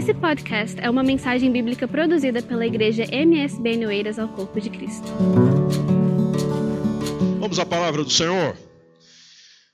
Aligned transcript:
Esse 0.00 0.14
podcast 0.14 0.80
é 0.80 0.88
uma 0.88 1.02
mensagem 1.02 1.52
bíblica 1.52 1.86
produzida 1.86 2.40
pela 2.40 2.66
igreja 2.66 3.04
MSB 3.14 3.76
Noeiras 3.76 4.18
ao 4.18 4.30
Corpo 4.30 4.58
de 4.58 4.70
Cristo. 4.70 5.06
Vamos 7.38 7.58
à 7.58 7.66
palavra 7.66 8.02
do 8.02 8.08
Senhor. 8.08 8.56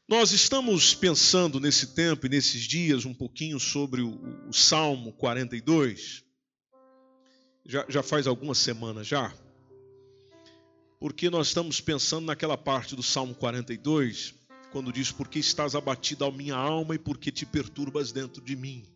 Nós 0.09 0.33
estamos 0.33 0.97
pensando 0.97 1.61
nesse 1.61 1.95
tempo 1.95 2.27
e 2.27 2.29
nesses 2.29 2.63
dias 2.63 3.05
um 3.05 3.15
pouquinho 3.15 3.61
sobre 3.61 4.03
o, 4.03 4.19
o 4.49 4.53
Salmo 4.53 5.13
42. 5.13 6.25
Já, 7.65 7.87
já 7.89 8.03
faz 8.03 8.27
algumas 8.27 8.59
semanas 8.59 9.07
já. 9.07 9.33
Porque 10.99 11.31
nós 11.31 11.47
estamos 11.47 11.81
pensando 11.81 12.27
naquela 12.27 12.59
parte 12.59 12.97
do 12.97 13.03
Salmo 13.03 13.33
42, 13.33 14.35
quando 14.73 14.93
diz: 14.93 15.13
Por 15.13 15.29
que 15.29 15.39
estás 15.39 15.77
abatido 15.77 16.25
a 16.25 16.33
minha 16.33 16.57
alma 16.57 16.97
e 16.97 16.99
por 16.99 17.17
que 17.17 17.31
te 17.31 17.47
perturbas 17.47 18.11
dentro 18.11 18.43
de 18.43 18.57
mim? 18.57 18.96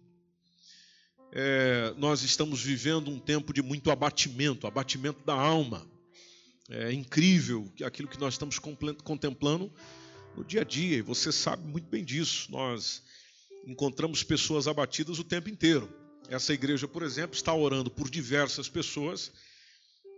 É, 1.32 1.94
nós 1.96 2.22
estamos 2.22 2.60
vivendo 2.60 3.10
um 3.10 3.18
tempo 3.18 3.52
de 3.52 3.62
muito 3.62 3.90
abatimento, 3.90 4.66
abatimento 4.66 5.24
da 5.24 5.34
alma. 5.34 5.86
É 6.68 6.92
incrível 6.92 7.70
aquilo 7.84 8.08
que 8.08 8.18
nós 8.18 8.34
estamos 8.34 8.58
contemplando 8.58 9.72
no 10.36 10.44
dia 10.44 10.60
a 10.60 10.64
dia, 10.64 10.98
e 10.98 11.02
você 11.02 11.32
sabe 11.32 11.66
muito 11.66 11.88
bem 11.88 12.04
disso. 12.04 12.50
Nós 12.50 13.02
encontramos 13.66 14.22
pessoas 14.22 14.66
abatidas 14.66 15.18
o 15.18 15.24
tempo 15.24 15.48
inteiro. 15.48 15.92
Essa 16.28 16.52
igreja, 16.52 16.86
por 16.86 17.02
exemplo, 17.02 17.34
está 17.34 17.52
orando 17.52 17.90
por 17.90 18.08
diversas 18.08 18.68
pessoas 18.68 19.32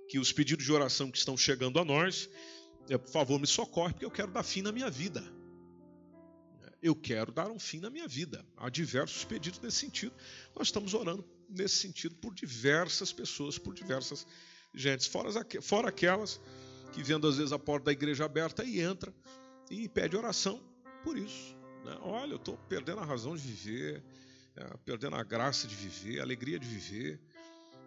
que 0.08 0.18
os 0.18 0.30
pedidos 0.30 0.64
de 0.64 0.72
oração 0.72 1.10
que 1.10 1.16
estão 1.16 1.36
chegando 1.36 1.78
a 1.78 1.84
nós, 1.84 2.28
é, 2.88 2.98
por 2.98 3.10
favor, 3.10 3.40
me 3.40 3.46
socorre, 3.46 3.92
porque 3.94 4.04
eu 4.04 4.10
quero 4.10 4.30
dar 4.30 4.42
fim 4.42 4.60
na 4.60 4.72
minha 4.72 4.90
vida. 4.90 5.24
Eu 6.82 6.96
quero 6.96 7.30
dar 7.30 7.50
um 7.50 7.58
fim 7.58 7.78
na 7.78 7.88
minha 7.88 8.08
vida. 8.08 8.44
Há 8.56 8.68
diversos 8.68 9.24
pedidos 9.24 9.60
nesse 9.60 9.78
sentido. 9.78 10.12
Nós 10.56 10.66
estamos 10.66 10.94
orando 10.94 11.24
nesse 11.48 11.76
sentido 11.76 12.16
por 12.16 12.34
diversas 12.34 13.12
pessoas, 13.12 13.56
por 13.56 13.72
diversas 13.72 14.26
gentes, 14.74 15.06
fora, 15.06 15.30
fora 15.60 15.88
aquelas 15.90 16.40
que 16.92 17.02
vendo 17.02 17.28
às 17.28 17.36
vezes 17.36 17.52
a 17.52 17.58
porta 17.58 17.86
da 17.86 17.92
igreja 17.92 18.24
aberta 18.24 18.64
e 18.64 18.80
entra 18.80 19.14
e 19.70 19.88
pede 19.88 20.16
oração 20.16 20.60
por 21.04 21.16
isso. 21.16 21.56
Né? 21.84 21.96
Olha, 22.02 22.32
eu 22.32 22.36
estou 22.36 22.56
perdendo 22.68 23.00
a 23.00 23.04
razão 23.04 23.36
de 23.36 23.42
viver, 23.42 24.02
é, 24.56 24.76
perdendo 24.84 25.16
a 25.16 25.22
graça 25.22 25.66
de 25.66 25.74
viver, 25.74 26.20
a 26.20 26.22
alegria 26.22 26.58
de 26.58 26.66
viver. 26.66 27.20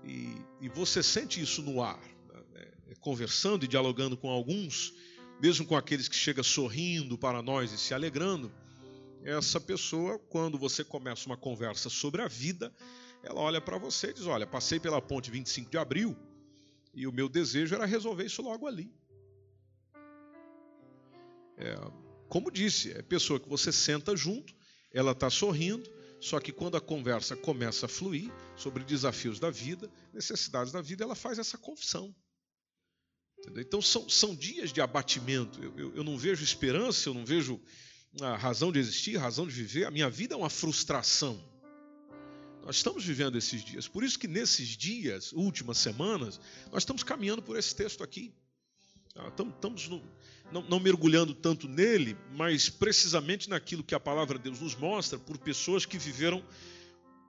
E, 0.04 0.36
e 0.62 0.70
você 0.70 1.02
sente 1.02 1.42
isso 1.42 1.62
no 1.62 1.82
ar, 1.82 2.02
né? 2.02 2.42
É, 2.56 2.92
é, 2.92 2.96
conversando 3.00 3.66
e 3.66 3.68
dialogando 3.68 4.16
com 4.16 4.30
alguns, 4.30 4.94
mesmo 5.42 5.66
com 5.66 5.76
aqueles 5.76 6.08
que 6.08 6.16
chegam 6.16 6.44
sorrindo 6.44 7.18
para 7.18 7.42
nós 7.42 7.72
e 7.72 7.78
se 7.78 7.94
alegrando. 7.94 8.52
Essa 9.26 9.60
pessoa, 9.60 10.20
quando 10.30 10.56
você 10.56 10.84
começa 10.84 11.26
uma 11.26 11.36
conversa 11.36 11.90
sobre 11.90 12.22
a 12.22 12.28
vida, 12.28 12.72
ela 13.24 13.42
olha 13.42 13.60
para 13.60 13.76
você 13.76 14.12
e 14.12 14.14
diz: 14.14 14.28
Olha, 14.28 14.46
passei 14.46 14.80
pela 14.80 15.02
ponte 15.02 15.32
25 15.32 15.72
de 15.72 15.78
abril 15.80 16.16
e 16.94 17.08
o 17.08 17.12
meu 17.12 17.28
desejo 17.28 17.74
era 17.74 17.88
resolver 17.88 18.24
isso 18.24 18.44
logo 18.44 18.68
ali. 18.68 18.94
É, 21.58 21.76
como 22.30 22.52
disse, 22.52 22.92
é 22.92 23.02
pessoa 23.02 23.40
que 23.40 23.50
você 23.50 23.72
senta 23.72 24.16
junto, 24.16 24.54
ela 24.94 25.12
está 25.12 25.28
sorrindo, 25.32 25.90
só 26.20 26.40
que 26.40 26.52
quando 26.52 26.78
a 26.78 26.82
conversa 26.82 27.36
começa 27.36 27.88
a 27.88 27.90
fluir 27.90 28.32
sobre 28.56 28.84
desafios 28.84 29.40
da 29.40 29.50
vida, 29.50 29.92
necessidades 30.14 30.72
da 30.72 30.82
vida, 30.84 31.04
ela 31.04 31.16
faz 31.16 31.40
essa 31.40 31.58
confissão. 31.58 32.16
Entendeu? 33.40 33.64
Então 33.64 33.82
são, 33.82 34.08
são 34.08 34.36
dias 34.36 34.72
de 34.72 34.82
abatimento. 34.82 35.64
Eu, 35.64 35.78
eu, 35.78 35.96
eu 35.96 36.04
não 36.04 36.16
vejo 36.16 36.44
esperança, 36.44 37.10
eu 37.10 37.14
não 37.16 37.26
vejo 37.26 37.60
a 38.22 38.36
razão 38.36 38.72
de 38.72 38.80
existir, 38.80 39.18
a 39.18 39.22
razão 39.22 39.48
de 39.48 39.54
viver. 39.54 39.86
A 39.86 39.92
minha 39.92 40.10
vida 40.10 40.34
é 40.34 40.38
uma 40.38 40.50
frustração. 40.50 41.42
Nós 42.64 42.78
estamos 42.78 43.04
vivendo 43.04 43.38
esses 43.38 43.64
dias. 43.64 43.88
Por 43.88 44.04
isso 44.04 44.18
que 44.18 44.28
nesses 44.28 44.70
dias, 44.70 45.32
últimas 45.34 45.78
semanas, 45.78 46.40
nós 46.72 46.82
estamos 46.82 47.04
caminhando 47.04 47.42
por 47.42 47.58
esse 47.58 47.76
texto 47.76 48.04
aqui. 48.04 48.34
Ah, 49.16 49.28
estamos 49.30 49.88
no, 49.88 50.02
não, 50.52 50.62
não, 50.64 50.80
mergulhando 50.80 51.34
tanto 51.34 51.68
nele, 51.68 52.18
mas 52.34 52.70
precisamente 52.70 53.50
naquilo 53.50 53.84
que 53.84 53.96
a 53.96 54.00
palavra 54.00 54.38
de 54.38 54.46
Deus 54.46 54.60
nos 54.60 54.76
mostra 54.76 55.18
por 55.20 55.38
pessoas 55.38 55.86
que 55.86 55.98
viveram 55.98 56.44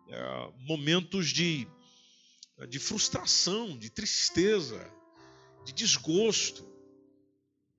é, 0.09 0.53
momentos 0.61 1.29
de, 1.29 1.69
de 2.69 2.79
frustração, 2.79 3.77
de 3.77 3.91
tristeza, 3.91 4.91
de 5.65 5.73
desgosto, 5.73 6.67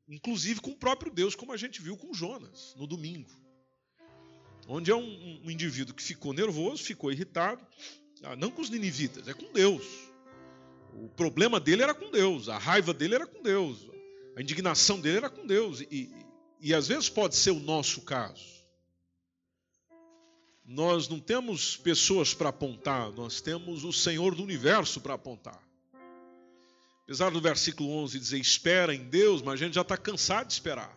inclusive 0.07 0.61
com 0.61 0.71
o 0.71 0.77
próprio 0.77 1.11
Deus, 1.11 1.35
como 1.35 1.51
a 1.51 1.57
gente 1.57 1.81
viu 1.81 1.97
com 1.97 2.13
Jonas 2.13 2.73
no 2.77 2.87
domingo. 2.87 3.29
Onde 4.67 4.91
é 4.91 4.95
um, 4.95 5.41
um 5.45 5.51
indivíduo 5.51 5.95
que 5.95 6.03
ficou 6.03 6.33
nervoso, 6.33 6.83
ficou 6.83 7.11
irritado, 7.11 7.65
ah, 8.23 8.35
não 8.35 8.51
com 8.51 8.61
os 8.61 8.69
ninivitas, 8.69 9.27
é 9.27 9.33
com 9.33 9.51
Deus. 9.51 9.85
O 10.93 11.09
problema 11.09 11.59
dele 11.59 11.83
era 11.83 11.93
com 11.93 12.09
Deus, 12.09 12.49
a 12.49 12.57
raiva 12.57 12.93
dele 12.93 13.15
era 13.15 13.27
com 13.27 13.41
Deus, 13.41 13.87
a 14.35 14.41
indignação 14.41 14.99
dele 14.99 15.17
era 15.17 15.29
com 15.29 15.45
Deus. 15.45 15.81
E, 15.81 15.87
e, 15.91 16.25
e 16.59 16.73
às 16.73 16.87
vezes 16.87 17.09
pode 17.09 17.35
ser 17.35 17.51
o 17.51 17.59
nosso 17.59 18.01
caso. 18.01 18.57
Nós 20.65 21.07
não 21.07 21.19
temos 21.19 21.77
pessoas 21.77 22.33
para 22.33 22.49
apontar, 22.49 23.11
nós 23.13 23.39
temos 23.39 23.85
o 23.85 23.93
Senhor 23.93 24.35
do 24.35 24.43
universo 24.43 24.99
para 24.99 25.13
apontar. 25.13 25.66
Apesar 27.07 27.31
do 27.31 27.39
versículo 27.39 27.89
11 28.03 28.19
dizer 28.19 28.37
espera 28.37 28.93
em 28.93 29.07
Deus, 29.07 29.41
mas 29.41 29.53
a 29.53 29.63
gente 29.63 29.75
já 29.75 29.81
está 29.81 29.95
cansado 29.95 30.47
de 30.47 30.53
esperar. 30.53 30.93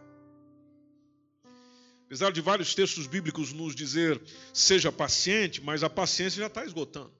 Apesar 2.04 2.32
de 2.32 2.40
vários 2.40 2.74
textos 2.74 3.06
bíblicos 3.06 3.52
nos 3.52 3.76
dizer 3.76 4.20
seja 4.52 4.90
paciente, 4.90 5.62
mas 5.62 5.84
a 5.84 5.88
paciência 5.88 6.40
já 6.40 6.48
está 6.48 6.64
esgotando. 6.64 7.14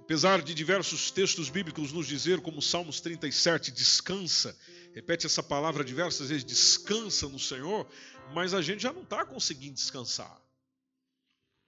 Apesar 0.00 0.40
de 0.40 0.54
diversos 0.54 1.10
textos 1.10 1.50
bíblicos 1.50 1.92
nos 1.92 2.06
dizer, 2.06 2.40
como 2.40 2.62
Salmos 2.62 3.02
37, 3.02 3.70
descansa, 3.70 4.58
repete 4.94 5.26
essa 5.26 5.42
palavra 5.42 5.84
diversas 5.84 6.30
vezes, 6.30 6.42
descansa 6.42 7.28
no 7.28 7.38
Senhor, 7.38 7.86
mas 8.32 8.54
a 8.54 8.62
gente 8.62 8.82
já 8.82 8.94
não 8.94 9.02
está 9.02 9.26
conseguindo 9.26 9.74
descansar. 9.74 10.40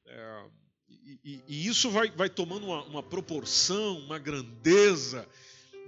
É, 0.06 0.44
e, 1.04 1.42
e, 1.46 1.66
isso 1.66 1.90
vai, 1.90 2.10
vai 2.10 2.30
tomando 2.30 2.66
uma, 2.66 2.82
uma, 2.84 3.02
proporção, 3.02 3.98
uma 3.98 4.18
grandeza, 4.18 5.28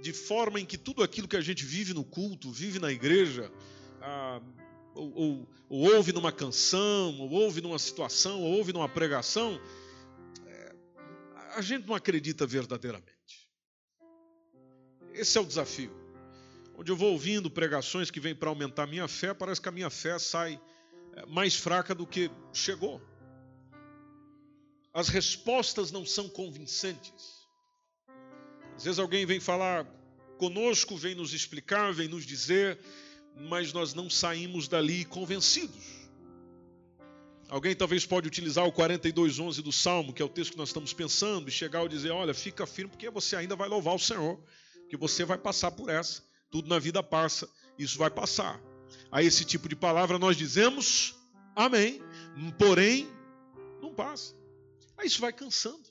de 0.01 0.13
forma 0.13 0.59
em 0.59 0.65
que 0.65 0.77
tudo 0.77 1.01
aquilo 1.01 1.27
que 1.27 1.35
a 1.35 1.41
gente 1.41 1.65
vive 1.65 1.93
no 1.93 2.03
culto, 2.03 2.51
vive 2.51 2.77
na 2.77 2.91
igreja, 2.91 3.51
ah, 3.99 4.39
ou, 4.93 5.13
ou, 5.15 5.49
ou, 5.69 5.95
ouve 5.95 6.13
numa 6.13 6.31
canção, 6.31 7.19
ou 7.19 7.31
ouve 7.31 7.61
numa 7.61 7.79
situação, 7.79 8.41
ou 8.41 8.57
ouve 8.57 8.71
numa 8.71 8.87
pregação, 8.87 9.59
é, 10.45 10.75
a 11.55 11.61
gente 11.61 11.87
não 11.87 11.95
acredita 11.95 12.45
verdadeiramente. 12.45 13.17
Esse 15.13 15.37
é 15.37 15.41
o 15.41 15.45
desafio. 15.45 15.91
Onde 16.75 16.91
eu 16.91 16.95
vou 16.95 17.11
ouvindo 17.11 17.49
pregações 17.49 18.11
que 18.11 18.19
vêm 18.19 18.35
para 18.35 18.49
aumentar 18.49 18.83
a 18.83 18.87
minha 18.87 19.07
fé, 19.07 19.33
parece 19.33 19.59
que 19.59 19.67
a 19.67 19.71
minha 19.71 19.89
fé 19.89 20.19
sai 20.19 20.61
é, 21.13 21.25
mais 21.25 21.55
fraca 21.55 21.95
do 21.95 22.05
que 22.05 22.29
chegou 22.53 23.01
as 24.97 25.09
respostas 25.09 25.91
não 25.91 26.03
são 26.03 26.27
convincentes. 26.27 27.45
Às 28.75 28.83
vezes 28.83 28.97
alguém 28.97 29.27
vem 29.27 29.39
falar 29.39 29.85
conosco, 30.39 30.97
vem 30.97 31.13
nos 31.13 31.33
explicar, 31.33 31.93
vem 31.93 32.07
nos 32.07 32.25
dizer, 32.25 32.79
mas 33.35 33.71
nós 33.71 33.93
não 33.93 34.09
saímos 34.09 34.67
dali 34.67 35.05
convencidos. 35.05 35.85
Alguém 37.47 37.75
talvez 37.75 38.07
pode 38.07 38.27
utilizar 38.27 38.65
o 38.65 38.71
42:11 38.71 39.61
do 39.61 39.71
Salmo, 39.71 40.11
que 40.11 40.19
é 40.23 40.25
o 40.25 40.29
texto 40.29 40.53
que 40.53 40.57
nós 40.57 40.69
estamos 40.69 40.93
pensando, 40.93 41.47
e 41.47 41.51
chegar 41.51 41.85
e 41.85 41.89
dizer: 41.89 42.09
"Olha, 42.09 42.33
fica 42.33 42.65
firme 42.65 42.89
porque 42.89 43.11
você 43.11 43.35
ainda 43.35 43.55
vai 43.55 43.69
louvar 43.69 43.93
o 43.93 43.99
Senhor, 43.99 44.43
que 44.89 44.97
você 44.97 45.23
vai 45.23 45.37
passar 45.37 45.69
por 45.69 45.91
essa. 45.91 46.23
Tudo 46.49 46.67
na 46.69 46.79
vida 46.79 47.03
passa, 47.03 47.47
isso 47.77 47.99
vai 47.99 48.09
passar." 48.09 48.59
A 49.11 49.21
esse 49.21 49.45
tipo 49.45 49.69
de 49.69 49.75
palavra 49.75 50.17
nós 50.17 50.35
dizemos: 50.35 51.13
"Amém". 51.55 52.01
Porém, 52.57 53.07
não 53.79 53.93
passa. 53.93 54.35
Aí 54.97 55.07
isso 55.07 55.21
vai 55.21 55.31
cansando. 55.31 55.87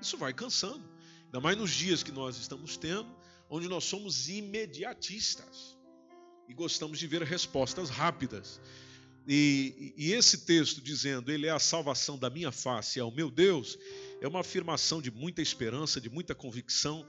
Isso 0.00 0.16
vai 0.16 0.32
cansando. 0.32 0.82
Ainda 1.26 1.40
mais 1.40 1.56
nos 1.56 1.70
dias 1.70 2.02
que 2.02 2.10
nós 2.10 2.38
estamos 2.38 2.76
tendo, 2.76 3.14
onde 3.50 3.68
nós 3.68 3.84
somos 3.84 4.28
imediatistas 4.28 5.76
e 6.48 6.54
gostamos 6.54 6.98
de 6.98 7.06
ver 7.06 7.22
respostas 7.22 7.90
rápidas. 7.90 8.60
E, 9.26 9.92
e, 9.94 10.12
esse 10.12 10.46
texto 10.46 10.80
dizendo, 10.80 11.30
Ele 11.30 11.46
é 11.46 11.50
a 11.50 11.58
salvação 11.58 12.18
da 12.18 12.30
minha 12.30 12.50
face, 12.50 12.98
é 12.98 13.04
o 13.04 13.10
meu 13.10 13.30
Deus, 13.30 13.78
é 14.22 14.26
uma 14.26 14.40
afirmação 14.40 15.02
de 15.02 15.10
muita 15.10 15.42
esperança, 15.42 16.00
de 16.00 16.08
muita 16.08 16.34
convicção, 16.34 17.06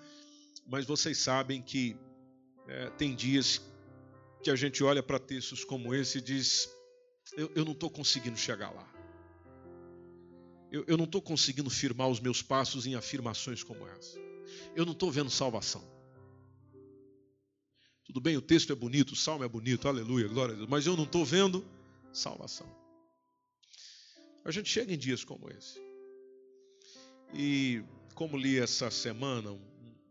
mas 0.67 0.85
vocês 0.85 1.17
sabem 1.17 1.61
que 1.61 1.95
é, 2.67 2.89
tem 2.91 3.15
dias 3.15 3.61
que 4.43 4.51
a 4.51 4.55
gente 4.55 4.83
olha 4.83 5.01
para 5.01 5.17
textos 5.17 5.63
como 5.63 5.95
esse 5.95 6.17
e 6.17 6.21
diz: 6.21 6.69
eu, 7.37 7.49
eu 7.55 7.63
não 7.63 7.71
estou 7.71 7.89
conseguindo 7.89 8.37
chegar 8.37 8.69
lá 8.71 8.98
eu, 10.71 10.83
eu 10.87 10.97
não 10.97 11.05
estou 11.05 11.21
conseguindo 11.21 11.69
firmar 11.69 12.07
os 12.07 12.19
meus 12.19 12.41
passos 12.41 12.85
em 12.85 12.95
afirmações 12.95 13.63
como 13.63 13.87
essa. 13.87 14.17
Eu 14.75 14.85
não 14.85 14.93
estou 14.93 15.11
vendo 15.11 15.29
salvação. 15.29 15.83
Tudo 18.05 18.19
bem, 18.19 18.35
o 18.37 18.41
texto 18.41 18.73
é 18.73 18.75
bonito, 18.75 19.11
o 19.11 19.15
salmo 19.15 19.43
é 19.43 19.47
bonito, 19.47 19.87
aleluia, 19.87 20.27
glória 20.27 20.53
a 20.53 20.57
Deus, 20.57 20.67
mas 20.67 20.85
eu 20.85 20.97
não 20.97 21.03
estou 21.03 21.23
vendo 21.23 21.63
salvação. 22.11 22.67
A 24.43 24.51
gente 24.51 24.69
chega 24.69 24.93
em 24.93 24.97
dias 24.97 25.23
como 25.23 25.49
esse. 25.51 25.79
E 27.33 27.83
como 28.15 28.35
li 28.35 28.57
essa 28.57 28.89
semana, 28.89 29.51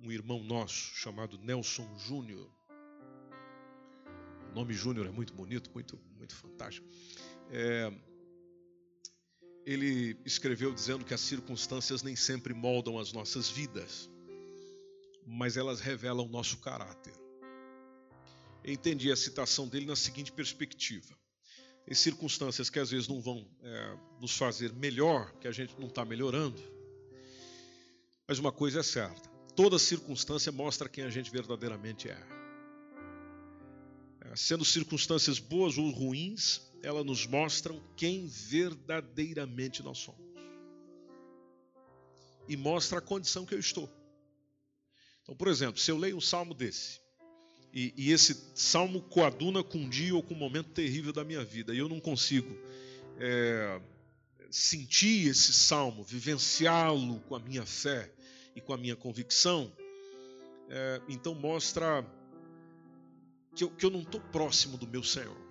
um, 0.01 0.13
irmão 0.13 0.43
nosso 0.45 0.95
chamado 0.95 1.39
Nelson 1.39 1.89
Júnior, 1.99 2.49
o 4.53 4.55
nome 4.55 4.73
Júnior 4.75 5.07
é 5.07 5.11
muito 5.11 5.35
bonito, 5.35 5.71
muito, 5.75 5.99
muito 6.17 6.35
fantástico. 6.35 6.87
É, 7.51 7.93
ele 9.69 10.17
escreveu 10.25 10.73
dizendo 10.73 11.05
que 11.05 11.13
as 11.13 11.21
circunstâncias 11.21 12.03
nem 12.03 12.17
sempre 12.17 12.55
moldam 12.55 12.99
as 12.99 13.13
nossas 13.13 13.51
vidas, 13.51 14.09
mas 15.27 15.59
elas 15.59 15.79
revelam 15.79 16.25
o 16.25 16.29
nosso 16.31 16.57
caráter. 16.57 17.13
Eu 18.65 18.73
entendi 18.73 19.13
a 19.13 19.17
citação 19.17 19.69
dele 19.69 19.85
na 19.85 19.95
seguinte 19.95 20.33
perspectiva: 20.33 21.15
tem 21.85 21.95
circunstâncias 21.95 22.71
que 22.71 22.79
às 22.79 22.91
vezes 22.91 23.09
não 23.09 23.21
vão 23.21 23.47
é, 23.63 23.99
nos 24.19 24.35
fazer 24.39 24.73
melhor, 24.73 25.31
que 25.39 25.47
a 25.47 25.53
gente 25.53 25.79
não 25.79 25.89
está 25.89 26.03
melhorando, 26.03 26.63
mas 28.27 28.39
uma 28.39 28.51
coisa 28.51 28.81
é 28.81 28.83
certa: 28.83 29.29
toda 29.55 29.79
circunstância 29.79 30.51
mostra 30.51 30.89
quem 30.89 31.05
a 31.05 31.11
gente 31.11 31.31
verdadeiramente 31.31 32.09
é. 32.09 32.19
é 34.23 34.35
sendo 34.35 34.65
circunstâncias 34.65 35.39
boas 35.39 35.77
ou 35.77 35.91
ruins, 35.91 36.63
elas 36.83 37.05
nos 37.05 37.27
mostram 37.27 37.83
quem 37.97 38.27
verdadeiramente 38.27 39.83
nós 39.83 39.99
somos. 39.99 40.21
E 42.49 42.57
mostra 42.57 42.99
a 42.99 43.03
condição 43.03 43.45
que 43.45 43.55
eu 43.55 43.59
estou. 43.59 43.89
Então, 45.23 45.37
por 45.37 45.49
exemplo, 45.49 45.79
se 45.79 45.91
eu 45.91 45.99
leio 45.99 46.17
um 46.17 46.21
salmo 46.21 46.55
desse, 46.55 47.01
e, 47.73 47.93
e, 47.97 48.13
esse 48.13 48.35
salmo 48.55 49.03
coaduna 49.03 49.63
com 49.63 49.79
um 49.79 49.89
dia 49.89 50.15
ou 50.15 50.23
com 50.23 50.33
um 50.33 50.39
momento 50.39 50.71
terrível 50.71 51.13
da 51.13 51.23
minha 51.23 51.45
vida, 51.45 51.75
e 51.75 51.79
eu 51.79 51.89
não 51.89 52.01
consigo 52.01 52.57
é, 53.19 53.79
sentir 54.51 55.29
esse 55.29 55.53
salmo, 55.53 56.03
vivenciá-lo 56.03 57.21
com 57.21 57.35
a 57.35 57.39
minha 57.39 57.67
fé 57.67 58.11
e 58.57 58.61
com 58.61 58.73
a 58.73 58.79
minha 58.79 58.97
convicção, 58.97 59.71
é, 60.71 61.03
então 61.09 61.35
mostra 61.35 62.05
que 63.55 63.65
eu, 63.65 63.71
que 63.71 63.85
eu 63.85 63.91
não 63.91 64.01
estou 64.01 64.21
próximo 64.21 64.79
do 64.79 64.87
meu 64.87 65.03
Senhor. 65.03 65.48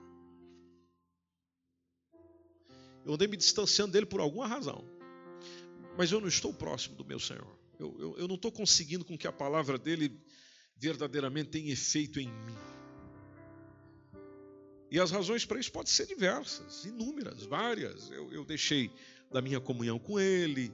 Eu 3.08 3.14
andei 3.14 3.26
me 3.26 3.38
distanciando 3.38 3.94
dele 3.94 4.06
por 4.06 4.20
alguma 4.20 4.46
razão. 4.46 4.84
Mas 5.98 6.12
eu 6.12 6.20
não 6.20 6.28
estou 6.28 6.54
próximo 6.54 6.98
do 6.98 7.06
meu 7.06 7.20
Senhor. 7.20 7.48
Eu, 7.80 7.96
eu, 7.98 8.18
eu 8.18 8.28
não 8.28 8.36
estou 8.36 8.52
conseguindo 8.52 9.06
com 9.06 9.18
que 9.18 9.26
a 9.26 9.32
palavra 9.32 9.78
dele 9.78 10.12
verdadeiramente 10.76 11.52
tenha 11.52 11.72
efeito 11.72 12.20
em 12.20 12.28
mim. 12.28 12.56
E 14.92 15.00
as 15.00 15.10
razões 15.10 15.46
para 15.46 15.58
isso 15.58 15.72
podem 15.72 15.92
ser 15.92 16.06
diversas, 16.06 16.84
inúmeras, 16.84 17.44
várias. 17.44 18.12
Eu, 18.12 18.32
eu 18.34 18.44
deixei 18.44 18.92
da 19.32 19.42
minha 19.42 19.62
comunhão 19.62 19.98
com 19.98 20.20
ele, 20.20 20.74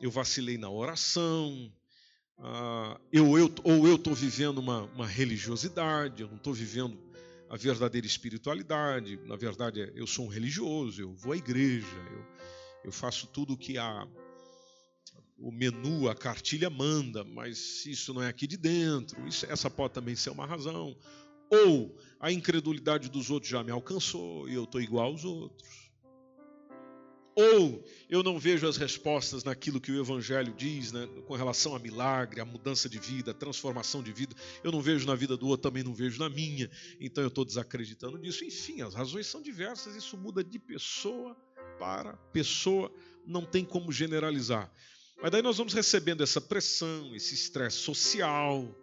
eu 0.00 0.10
vacilei 0.10 0.56
na 0.56 0.70
oração, 0.70 1.70
ah, 2.38 2.98
eu, 3.12 3.38
eu, 3.38 3.54
ou 3.64 3.86
eu 3.86 3.96
estou 3.96 4.14
vivendo 4.14 4.58
uma, 4.58 4.84
uma 4.94 5.06
religiosidade, 5.06 6.22
eu 6.22 6.28
não 6.28 6.36
estou 6.36 6.54
vivendo 6.54 6.98
a 7.48 7.56
verdadeira 7.56 8.06
espiritualidade. 8.06 9.18
Na 9.24 9.36
verdade, 9.36 9.92
eu 9.94 10.06
sou 10.06 10.26
um 10.26 10.28
religioso, 10.28 11.00
eu 11.00 11.14
vou 11.14 11.32
à 11.32 11.36
igreja, 11.36 11.86
eu, 12.10 12.26
eu 12.84 12.92
faço 12.92 13.26
tudo 13.28 13.56
que 13.56 13.78
a, 13.78 14.06
o 15.38 15.52
menu, 15.52 16.08
a 16.08 16.14
cartilha 16.14 16.70
manda, 16.70 17.24
mas 17.24 17.84
isso 17.86 18.12
não 18.14 18.22
é 18.22 18.28
aqui 18.28 18.46
de 18.46 18.56
dentro. 18.56 19.26
Isso, 19.26 19.46
essa 19.46 19.70
pode 19.70 19.94
também 19.94 20.16
ser 20.16 20.30
uma 20.30 20.46
razão. 20.46 20.96
Ou 21.50 21.96
a 22.18 22.32
incredulidade 22.32 23.08
dos 23.08 23.30
outros 23.30 23.50
já 23.50 23.62
me 23.62 23.70
alcançou 23.70 24.48
e 24.48 24.54
eu 24.54 24.64
estou 24.64 24.80
igual 24.80 25.06
aos 25.06 25.24
outros. 25.24 25.85
Ou 27.38 27.84
eu 28.08 28.22
não 28.22 28.38
vejo 28.38 28.66
as 28.66 28.78
respostas 28.78 29.44
naquilo 29.44 29.78
que 29.78 29.92
o 29.92 30.00
Evangelho 30.00 30.54
diz, 30.56 30.90
né, 30.90 31.06
com 31.26 31.34
relação 31.34 31.76
a 31.76 31.78
milagre, 31.78 32.40
a 32.40 32.46
mudança 32.46 32.88
de 32.88 32.98
vida, 32.98 33.32
a 33.32 33.34
transformação 33.34 34.02
de 34.02 34.10
vida. 34.10 34.34
Eu 34.64 34.72
não 34.72 34.80
vejo 34.80 35.06
na 35.06 35.14
vida 35.14 35.36
do 35.36 35.46
outro, 35.46 35.68
também 35.68 35.84
não 35.84 35.92
vejo 35.92 36.18
na 36.18 36.30
minha. 36.30 36.70
Então 36.98 37.22
eu 37.22 37.28
estou 37.28 37.44
desacreditando 37.44 38.16
nisso. 38.16 38.42
Enfim, 38.42 38.80
as 38.80 38.94
razões 38.94 39.26
são 39.26 39.42
diversas. 39.42 39.94
Isso 39.94 40.16
muda 40.16 40.42
de 40.42 40.58
pessoa 40.58 41.36
para 41.78 42.14
pessoa. 42.32 42.90
Não 43.26 43.44
tem 43.44 43.66
como 43.66 43.92
generalizar. 43.92 44.72
Mas 45.20 45.30
daí 45.30 45.42
nós 45.42 45.58
vamos 45.58 45.74
recebendo 45.74 46.22
essa 46.22 46.40
pressão, 46.40 47.14
esse 47.14 47.34
estresse 47.34 47.76
social. 47.76 48.74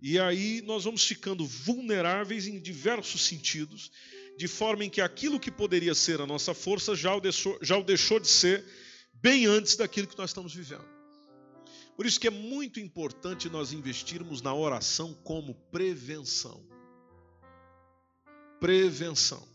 E 0.00 0.20
aí 0.20 0.62
nós 0.62 0.84
vamos 0.84 1.04
ficando 1.04 1.44
vulneráveis 1.44 2.46
em 2.46 2.60
diversos 2.60 3.26
sentidos 3.26 3.90
de 4.36 4.48
forma 4.48 4.84
em 4.84 4.90
que 4.90 5.00
aquilo 5.00 5.38
que 5.38 5.50
poderia 5.50 5.94
ser 5.94 6.20
a 6.20 6.26
nossa 6.26 6.54
força 6.54 6.94
já 6.94 7.14
o 7.14 7.20
deixou, 7.20 7.58
já 7.62 7.76
o 7.76 7.84
deixou 7.84 8.18
de 8.18 8.28
ser 8.28 8.64
bem 9.14 9.46
antes 9.46 9.76
daquilo 9.76 10.06
que 10.06 10.18
nós 10.18 10.30
estamos 10.30 10.54
vivendo. 10.54 10.84
Por 11.96 12.06
isso 12.06 12.18
que 12.18 12.26
é 12.26 12.30
muito 12.30 12.80
importante 12.80 13.48
nós 13.48 13.72
investirmos 13.72 14.40
na 14.40 14.54
oração 14.54 15.14
como 15.22 15.54
prevenção. 15.70 16.64
Prevenção. 18.58 19.46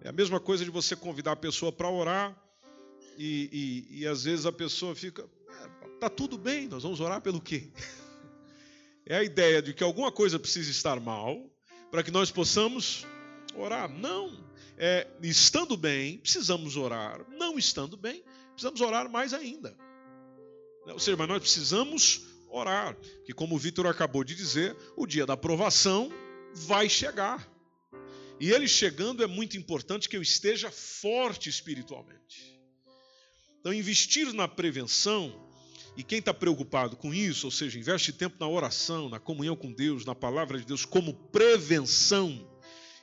É 0.00 0.08
a 0.08 0.12
mesma 0.12 0.40
coisa 0.40 0.64
de 0.64 0.70
você 0.70 0.94
convidar 0.94 1.32
a 1.32 1.36
pessoa 1.36 1.72
para 1.72 1.90
orar 1.90 2.36
e, 3.16 3.86
e, 3.90 4.00
e, 4.00 4.06
às 4.06 4.24
vezes 4.24 4.44
a 4.44 4.52
pessoa 4.52 4.94
fica, 4.94 5.22
é, 5.48 5.88
tá 5.98 6.10
tudo 6.10 6.36
bem, 6.36 6.68
nós 6.68 6.82
vamos 6.82 7.00
orar 7.00 7.20
pelo 7.20 7.40
quê? 7.40 7.70
É 9.08 9.18
a 9.18 9.22
ideia 9.22 9.62
de 9.62 9.72
que 9.72 9.84
alguma 9.84 10.10
coisa 10.10 10.36
precisa 10.36 10.68
estar 10.68 10.98
mal 10.98 11.48
para 11.90 12.02
que 12.02 12.10
nós 12.10 12.30
possamos 12.30 13.06
orar. 13.54 13.88
Não. 13.90 14.44
É, 14.78 15.06
estando 15.22 15.76
bem, 15.76 16.18
precisamos 16.18 16.76
orar. 16.76 17.24
Não 17.30 17.58
estando 17.58 17.96
bem, 17.96 18.22
precisamos 18.52 18.80
orar 18.80 19.10
mais 19.10 19.32
ainda. 19.32 19.76
Ou 20.86 20.98
seja, 20.98 21.16
mas 21.16 21.28
nós 21.28 21.40
precisamos 21.40 22.26
orar. 22.48 22.96
Que, 23.24 23.32
como 23.32 23.54
o 23.54 23.58
Vitor 23.58 23.86
acabou 23.86 24.22
de 24.22 24.34
dizer, 24.34 24.76
o 24.96 25.06
dia 25.06 25.26
da 25.26 25.34
aprovação 25.34 26.10
vai 26.54 26.88
chegar. 26.88 27.48
E 28.38 28.50
ele 28.50 28.68
chegando 28.68 29.22
é 29.22 29.26
muito 29.26 29.56
importante 29.56 30.08
que 30.08 30.16
eu 30.16 30.22
esteja 30.22 30.70
forte 30.70 31.48
espiritualmente. 31.48 32.60
Então, 33.60 33.72
investir 33.72 34.32
na 34.32 34.46
prevenção 34.46 35.45
e 35.96 36.02
quem 36.02 36.18
está 36.18 36.34
preocupado 36.34 36.96
com 36.96 37.14
isso, 37.14 37.46
ou 37.46 37.50
seja, 37.50 37.78
investe 37.78 38.12
tempo 38.12 38.36
na 38.38 38.46
oração, 38.46 39.08
na 39.08 39.18
comunhão 39.18 39.56
com 39.56 39.72
Deus, 39.72 40.04
na 40.04 40.14
palavra 40.14 40.58
de 40.58 40.66
Deus, 40.66 40.84
como 40.84 41.14
prevenção 41.14 42.46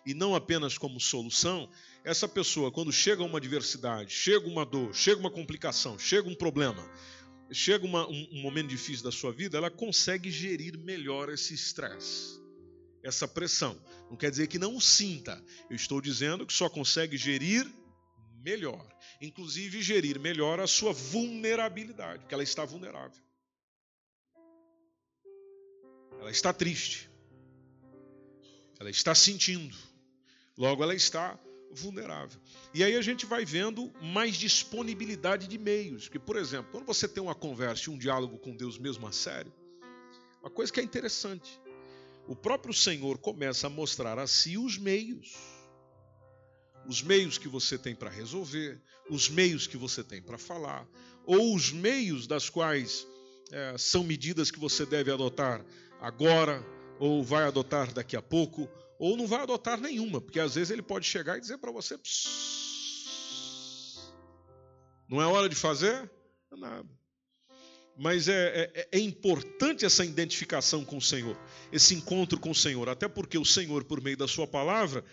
e 0.05 0.13
não 0.13 0.35
apenas 0.35 0.77
como 0.77 0.99
solução, 0.99 1.69
essa 2.03 2.27
pessoa, 2.27 2.71
quando 2.71 2.91
chega 2.91 3.23
uma 3.23 3.37
adversidade, 3.37 4.13
chega 4.13 4.47
uma 4.47 4.65
dor, 4.65 4.93
chega 4.93 5.19
uma 5.19 5.31
complicação, 5.31 5.97
chega 5.97 6.29
um 6.29 6.35
problema, 6.35 6.87
chega 7.51 7.85
uma, 7.85 8.07
um, 8.07 8.27
um 8.33 8.41
momento 8.41 8.67
difícil 8.67 9.03
da 9.03 9.11
sua 9.11 9.31
vida, 9.31 9.57
ela 9.57 9.71
consegue 9.71 10.29
gerir 10.29 10.77
melhor 10.77 11.29
esse 11.29 11.53
estresse, 11.53 12.41
essa 13.01 13.27
pressão. 13.27 13.81
Não 14.09 14.17
quer 14.17 14.29
dizer 14.29 14.47
que 14.47 14.59
não 14.59 14.75
o 14.75 14.81
sinta, 14.81 15.43
eu 15.69 15.75
estou 15.75 16.01
dizendo 16.01 16.45
que 16.45 16.53
só 16.53 16.69
consegue 16.69 17.17
gerir 17.17 17.65
melhor 18.43 18.85
inclusive 19.25 19.81
gerir 19.81 20.19
melhor 20.19 20.59
a 20.59 20.67
sua 20.67 20.91
vulnerabilidade, 20.91 22.19
porque 22.19 22.33
ela 22.33 22.43
está 22.43 22.65
vulnerável. 22.65 23.21
Ela 26.19 26.31
está 26.31 26.53
triste. 26.53 27.09
Ela 28.79 28.89
está 28.89 29.15
sentindo. 29.15 29.75
Logo, 30.57 30.83
ela 30.83 30.93
está 30.93 31.39
vulnerável. 31.71 32.39
E 32.73 32.83
aí 32.83 32.95
a 32.95 33.01
gente 33.01 33.25
vai 33.25 33.45
vendo 33.45 33.91
mais 34.01 34.35
disponibilidade 34.35 35.47
de 35.47 35.57
meios. 35.57 36.07
Que, 36.07 36.19
por 36.19 36.35
exemplo, 36.35 36.71
quando 36.71 36.85
você 36.85 37.07
tem 37.07 37.23
uma 37.23 37.35
conversa 37.35 37.89
e 37.89 37.93
um 37.93 37.97
diálogo 37.97 38.37
com 38.37 38.55
Deus 38.55 38.77
mesmo 38.77 39.07
a 39.07 39.11
sério, 39.11 39.53
uma 40.41 40.49
coisa 40.49 40.71
que 40.71 40.79
é 40.79 40.83
interessante, 40.83 41.59
o 42.27 42.35
próprio 42.35 42.73
Senhor 42.73 43.17
começa 43.17 43.67
a 43.67 43.69
mostrar 43.69 44.19
a 44.19 44.27
si 44.27 44.57
os 44.57 44.77
meios 44.77 45.33
os 46.87 47.01
meios 47.01 47.37
que 47.37 47.47
você 47.47 47.77
tem 47.77 47.95
para 47.95 48.09
resolver, 48.09 48.81
os 49.09 49.29
meios 49.29 49.67
que 49.67 49.77
você 49.77 50.03
tem 50.03 50.21
para 50.21 50.37
falar, 50.37 50.87
ou 51.25 51.55
os 51.55 51.71
meios 51.71 52.27
das 52.27 52.49
quais 52.49 53.07
é, 53.51 53.75
são 53.77 54.03
medidas 54.03 54.51
que 54.51 54.59
você 54.59 54.85
deve 54.85 55.11
adotar 55.11 55.65
agora, 56.01 56.65
ou 56.99 57.23
vai 57.23 57.45
adotar 57.45 57.93
daqui 57.93 58.15
a 58.15 58.21
pouco, 58.21 58.69
ou 58.99 59.17
não 59.17 59.27
vai 59.27 59.41
adotar 59.41 59.79
nenhuma, 59.79 60.21
porque 60.21 60.39
às 60.39 60.55
vezes 60.55 60.71
ele 60.71 60.81
pode 60.81 61.05
chegar 61.05 61.37
e 61.37 61.41
dizer 61.41 61.57
para 61.57 61.71
você: 61.71 61.97
não 65.07 65.21
é 65.21 65.25
hora 65.25 65.49
de 65.49 65.55
fazer? 65.55 66.09
É 66.51 66.55
nada. 66.55 66.89
Mas 67.95 68.27
é, 68.27 68.71
é, 68.73 68.89
é, 68.91 68.99
importante 68.99 69.85
essa 69.85 70.03
identificação 70.03 70.83
com 70.83 70.97
o 70.97 71.01
Senhor, 71.01 71.37
esse 71.71 71.93
encontro 71.93 72.39
com 72.39 72.49
o 72.49 72.55
Senhor, 72.55 72.89
até 72.89 73.07
porque 73.07 73.37
o 73.37 73.45
Senhor, 73.45 73.83
por 73.83 74.01
meio 74.01 74.17
da 74.17 74.27
Sua 74.27 74.47
palavra, 74.47 75.05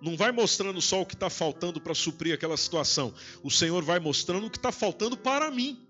não 0.00 0.16
vai 0.16 0.30
mostrando 0.30 0.80
só 0.80 1.00
o 1.00 1.06
que 1.06 1.14
está 1.14 1.30
faltando 1.30 1.80
para 1.80 1.94
suprir 1.94 2.34
aquela 2.34 2.56
situação. 2.56 3.14
O 3.42 3.50
Senhor 3.50 3.82
vai 3.82 3.98
mostrando 3.98 4.46
o 4.46 4.50
que 4.50 4.58
está 4.58 4.70
faltando 4.70 5.16
para 5.16 5.50
mim. 5.50 5.82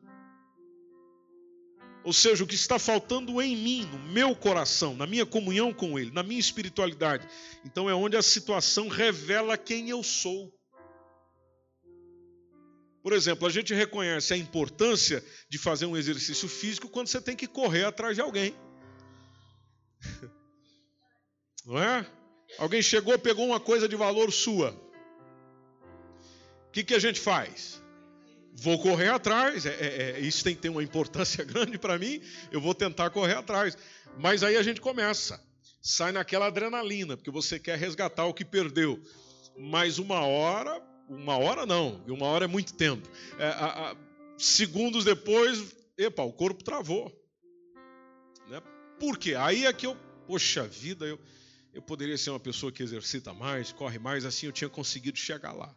Ou 2.05 2.13
seja, 2.13 2.45
o 2.45 2.47
que 2.47 2.55
está 2.55 2.79
faltando 2.79 3.43
em 3.43 3.57
mim, 3.57 3.85
no 3.87 3.99
meu 3.99 4.37
coração, 4.37 4.95
na 4.95 5.09
minha 5.09 5.27
comunhão 5.27 5.75
com 5.75 5.99
Ele, 5.99 6.13
na 6.13 6.23
minha 6.23 6.39
espiritualidade. 6.39 7.29
Então 7.65 7.91
é 7.91 7.95
onde 7.95 8.17
a 8.17 8.23
situação 8.23 8.87
revela 8.87 9.59
quem 9.59 9.91
eu 9.91 10.05
sou. 10.05 10.55
Por 13.03 13.13
exemplo, 13.13 13.47
a 13.47 13.51
gente 13.51 13.75
reconhece 13.75 14.33
a 14.33 14.37
importância 14.37 15.25
de 15.49 15.59
fazer 15.59 15.87
um 15.87 15.97
exercício 15.97 16.49
físico 16.49 16.89
quando 16.89 17.09
você 17.09 17.21
tem 17.21 17.35
que 17.35 17.49
correr 17.49 17.85
atrás 17.85 18.15
de 18.15 18.21
alguém. 18.21 18.55
Não 21.67 21.77
é? 21.77 22.07
Alguém 22.59 22.83
chegou, 22.83 23.19
pegou 23.19 23.47
uma 23.47 23.61
coisa 23.61 23.89
de 23.89 23.97
valor 23.97 24.33
sua. 24.33 24.71
O 26.69 26.71
que, 26.73 26.85
que 26.85 26.95
a 26.95 26.99
gente 26.99 27.21
faz? 27.21 27.83
Vou 28.53 28.79
correr 28.79 29.09
atrás. 29.09 29.67
É, 29.67 29.71
é, 29.71 30.11
é 30.13 30.21
isso 30.21 30.45
tem 30.45 30.55
que 30.55 30.63
ter 30.63 30.69
uma 30.69 30.83
importância 30.83 31.43
grande 31.47 31.79
para 31.79 31.99
mim. 31.99 32.21
Eu 32.51 32.61
vou 32.61 32.75
tentar 32.75 33.11
correr 33.11 33.35
atrás. 33.35 33.77
Mas 34.19 34.43
aí 34.43 34.57
a 34.57 34.63
gente 34.63 34.81
começa. 34.81 35.43
Sai 35.81 36.13
naquela 36.13 36.47
adrenalina, 36.47 37.17
porque 37.17 37.31
você 37.31 37.59
quer 37.59 37.79
resgatar 37.79 38.25
o 38.27 38.35
que 38.35 38.45
perdeu. 38.45 39.01
Mas 39.57 39.99
uma 39.99 40.21
hora 40.21 40.83
uma 41.09 41.37
hora 41.39 41.65
não, 41.65 42.03
e 42.07 42.11
uma 42.11 42.27
hora 42.27 42.45
é 42.45 42.49
muito 42.49 42.75
tempo. 42.75 43.09
É, 43.39 43.47
a, 43.47 43.91
a, 43.91 43.97
segundos 44.37 45.05
depois, 45.05 45.75
epa, 45.97 46.23
o 46.23 46.33
corpo 46.33 46.65
travou. 46.65 47.13
Né? 48.49 48.61
Por 48.99 49.17
quê? 49.19 49.35
Aí 49.35 49.67
é 49.67 49.73
que 49.73 49.87
eu, 49.87 49.97
poxa 50.27 50.67
vida, 50.67 51.07
eu, 51.07 51.19
eu 51.77 51.83
poderia 51.83 52.17
ser 52.17 52.31
uma 52.31 52.41
pessoa 52.41 52.73
que 52.73 52.83
exercita 52.83 53.35
mais, 53.35 53.71
corre 53.71 53.99
mais, 53.99 54.25
assim 54.25 54.47
eu 54.47 54.53
tinha 54.53 54.69
conseguido 54.71 55.19
chegar 55.19 55.53
lá. 55.53 55.77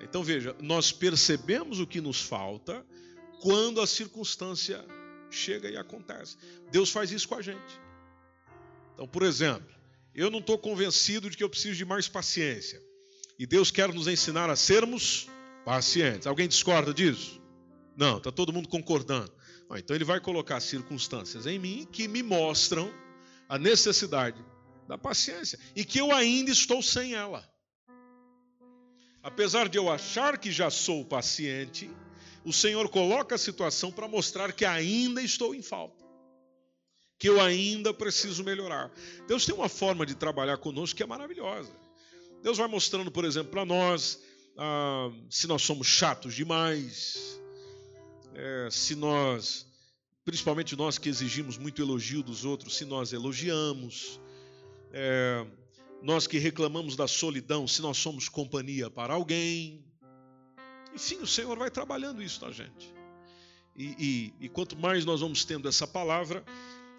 Então 0.00 0.22
veja, 0.22 0.54
nós 0.60 0.92
percebemos 0.92 1.80
o 1.80 1.86
que 1.86 2.00
nos 2.00 2.22
falta 2.22 2.86
quando 3.40 3.80
a 3.80 3.88
circunstância 3.88 4.84
chega 5.28 5.68
e 5.68 5.76
acontece. 5.76 6.36
Deus 6.70 6.90
faz 6.90 7.10
isso 7.10 7.26
com 7.26 7.34
a 7.34 7.42
gente. 7.42 7.80
Então, 8.94 9.08
por 9.08 9.24
exemplo, 9.24 9.66
eu 10.14 10.30
não 10.30 10.38
estou 10.38 10.56
convencido 10.56 11.28
de 11.28 11.36
que 11.36 11.42
eu 11.42 11.50
preciso 11.50 11.74
de 11.74 11.84
mais 11.84 12.06
paciência. 12.06 12.80
E 13.36 13.44
Deus 13.46 13.72
quer 13.72 13.92
nos 13.92 14.06
ensinar 14.06 14.48
a 14.48 14.54
sermos 14.54 15.26
pacientes. 15.64 16.28
Alguém 16.28 16.46
discorda 16.46 16.94
disso? 16.94 17.42
Não, 17.96 18.18
está 18.18 18.30
todo 18.30 18.52
mundo 18.52 18.68
concordando. 18.68 19.32
Ah, 19.68 19.80
então 19.80 19.96
ele 19.96 20.04
vai 20.04 20.20
colocar 20.20 20.60
circunstâncias 20.60 21.46
em 21.46 21.58
mim 21.58 21.84
que 21.90 22.06
me 22.06 22.22
mostram 22.22 22.94
a 23.48 23.58
necessidade 23.58 24.40
da 24.86 24.96
paciência 24.96 25.58
e 25.74 25.84
que 25.84 25.98
eu 25.98 26.12
ainda 26.12 26.50
estou 26.50 26.82
sem 26.82 27.14
ela. 27.14 27.48
Apesar 29.22 29.68
de 29.68 29.76
eu 29.76 29.90
achar 29.90 30.38
que 30.38 30.52
já 30.52 30.70
sou 30.70 31.04
paciente, 31.04 31.90
o 32.44 32.52
Senhor 32.52 32.88
coloca 32.88 33.34
a 33.34 33.38
situação 33.38 33.90
para 33.90 34.06
mostrar 34.06 34.52
que 34.52 34.64
ainda 34.64 35.20
estou 35.20 35.54
em 35.54 35.62
falta, 35.62 36.04
que 37.18 37.28
eu 37.28 37.40
ainda 37.40 37.92
preciso 37.92 38.44
melhorar. 38.44 38.90
Deus 39.26 39.44
tem 39.44 39.54
uma 39.54 39.68
forma 39.68 40.06
de 40.06 40.14
trabalhar 40.14 40.58
conosco 40.58 40.96
que 40.96 41.02
é 41.02 41.06
maravilhosa. 41.06 41.72
Deus 42.42 42.58
vai 42.58 42.68
mostrando, 42.68 43.10
por 43.10 43.24
exemplo, 43.24 43.50
para 43.50 43.64
nós 43.64 44.20
ah, 44.58 45.10
se 45.28 45.46
nós 45.46 45.62
somos 45.62 45.86
chatos 45.86 46.34
demais, 46.34 47.38
é, 48.34 48.68
se 48.70 48.94
nós, 48.94 49.66
principalmente 50.24 50.74
nós 50.74 50.98
que 50.98 51.08
exigimos 51.08 51.58
muito 51.58 51.82
elogio 51.82 52.22
dos 52.22 52.44
outros, 52.44 52.76
se 52.76 52.84
nós 52.84 53.12
elogiamos, 53.12 54.20
é, 54.98 55.46
nós 56.02 56.26
que 56.26 56.38
reclamamos 56.38 56.96
da 56.96 57.06
solidão, 57.06 57.68
se 57.68 57.82
nós 57.82 57.98
somos 57.98 58.30
companhia 58.30 58.88
para 58.88 59.12
alguém. 59.12 59.84
Enfim, 60.94 61.16
o 61.16 61.26
Senhor 61.26 61.58
vai 61.58 61.70
trabalhando 61.70 62.22
isso 62.22 62.42
na 62.42 62.50
gente. 62.50 62.94
E, 63.76 64.32
e, 64.40 64.46
e 64.46 64.48
quanto 64.48 64.74
mais 64.74 65.04
nós 65.04 65.20
vamos 65.20 65.44
tendo 65.44 65.68
essa 65.68 65.86
palavra, 65.86 66.42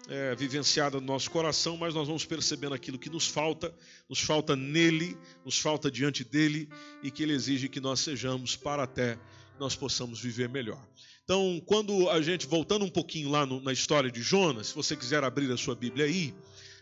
é, 0.08 0.32
vivenciada 0.36 1.00
no 1.00 1.06
nosso 1.06 1.28
coração, 1.28 1.76
mas 1.76 1.92
nós 1.92 2.06
vamos 2.06 2.24
percebendo 2.24 2.72
aquilo 2.72 3.00
que 3.00 3.10
nos 3.10 3.26
falta, 3.26 3.74
nos 4.08 4.20
falta 4.20 4.54
nele, 4.54 5.18
nos 5.44 5.58
falta 5.58 5.90
diante 5.90 6.22
dele 6.22 6.68
e 7.02 7.10
que 7.10 7.24
ele 7.24 7.32
exige 7.32 7.68
que 7.68 7.80
nós 7.80 7.98
sejamos 7.98 8.54
para 8.54 8.84
até 8.84 9.18
nós 9.58 9.74
possamos 9.74 10.20
viver 10.20 10.48
melhor. 10.48 10.80
Então, 11.24 11.60
quando 11.66 12.08
a 12.10 12.22
gente, 12.22 12.46
voltando 12.46 12.84
um 12.84 12.88
pouquinho 12.90 13.28
lá 13.28 13.44
no, 13.44 13.60
na 13.60 13.72
história 13.72 14.08
de 14.08 14.22
Jonas, 14.22 14.68
se 14.68 14.74
você 14.74 14.96
quiser 14.96 15.24
abrir 15.24 15.50
a 15.50 15.56
sua 15.56 15.74
Bíblia 15.74 16.06
aí, 16.06 16.32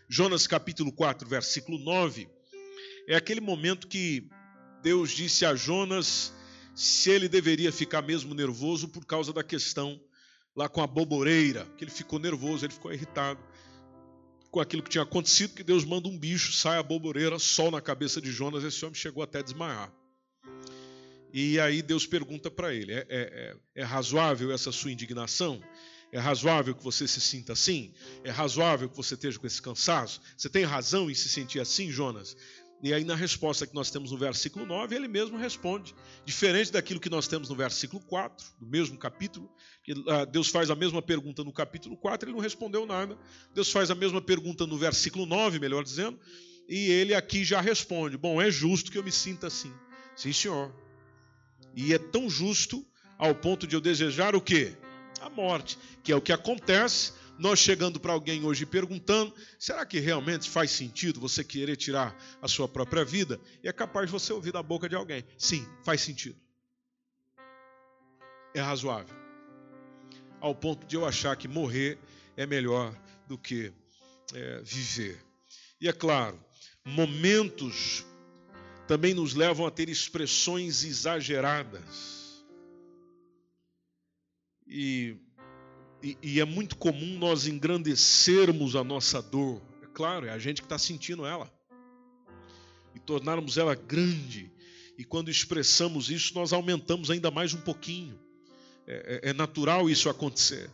Jonas 0.09 0.47
capítulo 0.47 0.89
4, 0.91 1.27
versículo 1.27 1.77
9, 1.77 2.29
é 3.09 3.15
aquele 3.15 3.41
momento 3.41 3.87
que 3.87 4.29
Deus 4.81 5.11
disse 5.11 5.45
a 5.45 5.53
Jonas 5.53 6.33
se 6.73 7.09
ele 7.09 7.27
deveria 7.27 7.73
ficar 7.73 8.01
mesmo 8.01 8.33
nervoso 8.33 8.87
por 8.87 9.05
causa 9.05 9.33
da 9.33 9.43
questão 9.43 9.99
lá 10.55 10.69
com 10.69 10.81
a 10.81 10.87
boboreira, 10.87 11.65
que 11.77 11.83
ele 11.83 11.91
ficou 11.91 12.19
nervoso, 12.19 12.65
ele 12.65 12.73
ficou 12.73 12.93
irritado 12.93 13.39
com 14.49 14.61
aquilo 14.61 14.81
que 14.81 14.89
tinha 14.89 15.03
acontecido, 15.03 15.53
que 15.53 15.63
Deus 15.63 15.83
manda 15.83 16.07
um 16.07 16.17
bicho, 16.17 16.53
sai 16.53 16.77
a 16.77 16.83
boboreira, 16.83 17.37
sol 17.37 17.69
na 17.69 17.81
cabeça 17.81 18.21
de 18.21 18.31
Jonas, 18.31 18.63
esse 18.63 18.83
homem 18.85 18.95
chegou 18.95 19.21
até 19.21 19.39
a 19.39 19.43
desmaiar. 19.43 19.91
E 21.33 21.59
aí 21.59 21.81
Deus 21.81 22.07
pergunta 22.07 22.49
para 22.49 22.73
ele: 22.73 22.93
é, 22.93 22.99
é, 22.99 23.05
é, 23.09 23.55
é 23.75 23.83
razoável 23.83 24.53
essa 24.53 24.71
sua 24.71 24.91
indignação? 24.91 25.61
É 26.11 26.19
razoável 26.19 26.73
que 26.73 26.83
você 26.83 27.07
se 27.07 27.19
sinta 27.19 27.53
assim? 27.53 27.93
É 28.23 28.29
razoável 28.29 28.89
que 28.89 28.95
você 28.95 29.15
esteja 29.15 29.37
com 29.37 29.45
esse 29.45 29.61
cansaço? 29.61 30.21
Você 30.37 30.49
tem 30.49 30.63
razão 30.63 31.09
em 31.09 31.13
se 31.13 31.27
sentir 31.27 31.59
assim, 31.59 31.91
Jonas? 31.91 32.35
E 32.81 32.93
aí, 32.93 33.03
na 33.03 33.15
resposta 33.15 33.65
que 33.65 33.73
nós 33.73 33.89
temos 33.89 34.11
no 34.11 34.17
versículo 34.17 34.63
9, 34.63 34.95
ele 34.95 35.07
mesmo 35.07 35.35
responde, 35.35 35.95
diferente 36.23 36.71
daquilo 36.71 36.99
que 36.99 37.09
nós 37.09 37.27
temos 37.27 37.49
no 37.49 37.55
versículo 37.55 37.99
4, 38.03 38.45
do 38.59 38.67
mesmo 38.67 38.97
capítulo, 38.97 39.49
ah, 40.07 40.25
Deus 40.25 40.49
faz 40.49 40.69
a 40.69 40.75
mesma 40.75 41.01
pergunta 41.01 41.43
no 41.43 41.51
capítulo 41.51 41.97
4, 41.97 42.29
ele 42.29 42.35
não 42.35 42.41
respondeu 42.41 42.85
nada. 42.85 43.17
Deus 43.53 43.71
faz 43.71 43.89
a 43.89 43.95
mesma 43.95 44.21
pergunta 44.21 44.67
no 44.67 44.77
versículo 44.77 45.25
9, 45.25 45.59
melhor 45.59 45.83
dizendo, 45.83 46.19
e 46.69 46.91
ele 46.91 47.15
aqui 47.15 47.43
já 47.43 47.59
responde: 47.61 48.15
Bom, 48.15 48.39
é 48.39 48.51
justo 48.51 48.91
que 48.91 48.97
eu 48.97 49.03
me 49.03 49.11
sinta 49.11 49.47
assim. 49.47 49.73
Sim, 50.15 50.31
senhor. 50.31 50.71
E 51.75 51.93
é 51.93 51.97
tão 51.97 52.29
justo 52.29 52.85
ao 53.17 53.33
ponto 53.33 53.65
de 53.65 53.75
eu 53.75 53.81
desejar 53.81 54.35
o 54.35 54.41
quê? 54.41 54.77
A 55.21 55.29
morte, 55.29 55.77
que 56.03 56.11
é 56.11 56.15
o 56.15 56.21
que 56.21 56.31
acontece 56.31 57.13
nós 57.37 57.59
chegando 57.59 57.99
para 57.99 58.13
alguém 58.13 58.43
hoje 58.43 58.65
perguntando: 58.65 59.33
será 59.59 59.85
que 59.85 59.99
realmente 59.99 60.49
faz 60.49 60.71
sentido 60.71 61.19
você 61.19 61.43
querer 61.43 61.75
tirar 61.75 62.15
a 62.41 62.47
sua 62.47 62.67
própria 62.67 63.05
vida? 63.05 63.39
E 63.63 63.67
é 63.67 63.73
capaz 63.73 64.07
de 64.07 64.11
você 64.11 64.33
ouvir 64.33 64.51
da 64.51 64.63
boca 64.63 64.89
de 64.89 64.95
alguém: 64.95 65.23
sim, 65.37 65.65
faz 65.83 66.01
sentido. 66.01 66.37
É 68.53 68.61
razoável. 68.61 69.15
Ao 70.39 70.53
ponto 70.53 70.85
de 70.87 70.95
eu 70.95 71.05
achar 71.05 71.35
que 71.35 71.47
morrer 71.47 71.97
é 72.35 72.45
melhor 72.45 72.95
do 73.27 73.37
que 73.37 73.71
é, 74.33 74.61
viver. 74.63 75.23
E 75.79 75.87
é 75.87 75.93
claro, 75.93 76.39
momentos 76.83 78.05
também 78.87 79.13
nos 79.13 79.33
levam 79.33 79.65
a 79.65 79.71
ter 79.71 79.89
expressões 79.89 80.83
exageradas. 80.83 82.26
E 84.67 85.17
e, 86.01 86.17
e 86.21 86.39
é 86.39 86.45
muito 86.45 86.77
comum 86.77 87.17
nós 87.17 87.47
engrandecermos 87.47 88.75
a 88.75 88.83
nossa 88.83 89.21
dor. 89.21 89.61
É 89.81 89.87
claro, 89.87 90.25
é 90.27 90.29
a 90.29 90.37
gente 90.37 90.61
que 90.61 90.65
está 90.65 90.77
sentindo 90.77 91.25
ela. 91.25 91.51
E 92.93 92.99
tornarmos 92.99 93.57
ela 93.57 93.75
grande. 93.75 94.51
E 94.97 95.03
quando 95.03 95.29
expressamos 95.29 96.09
isso, 96.09 96.33
nós 96.35 96.53
aumentamos 96.53 97.09
ainda 97.09 97.31
mais 97.31 97.53
um 97.53 97.61
pouquinho. 97.61 98.19
É, 98.85 99.21
é, 99.25 99.29
é 99.29 99.33
natural 99.33 99.89
isso 99.89 100.09
acontecer. 100.09 100.69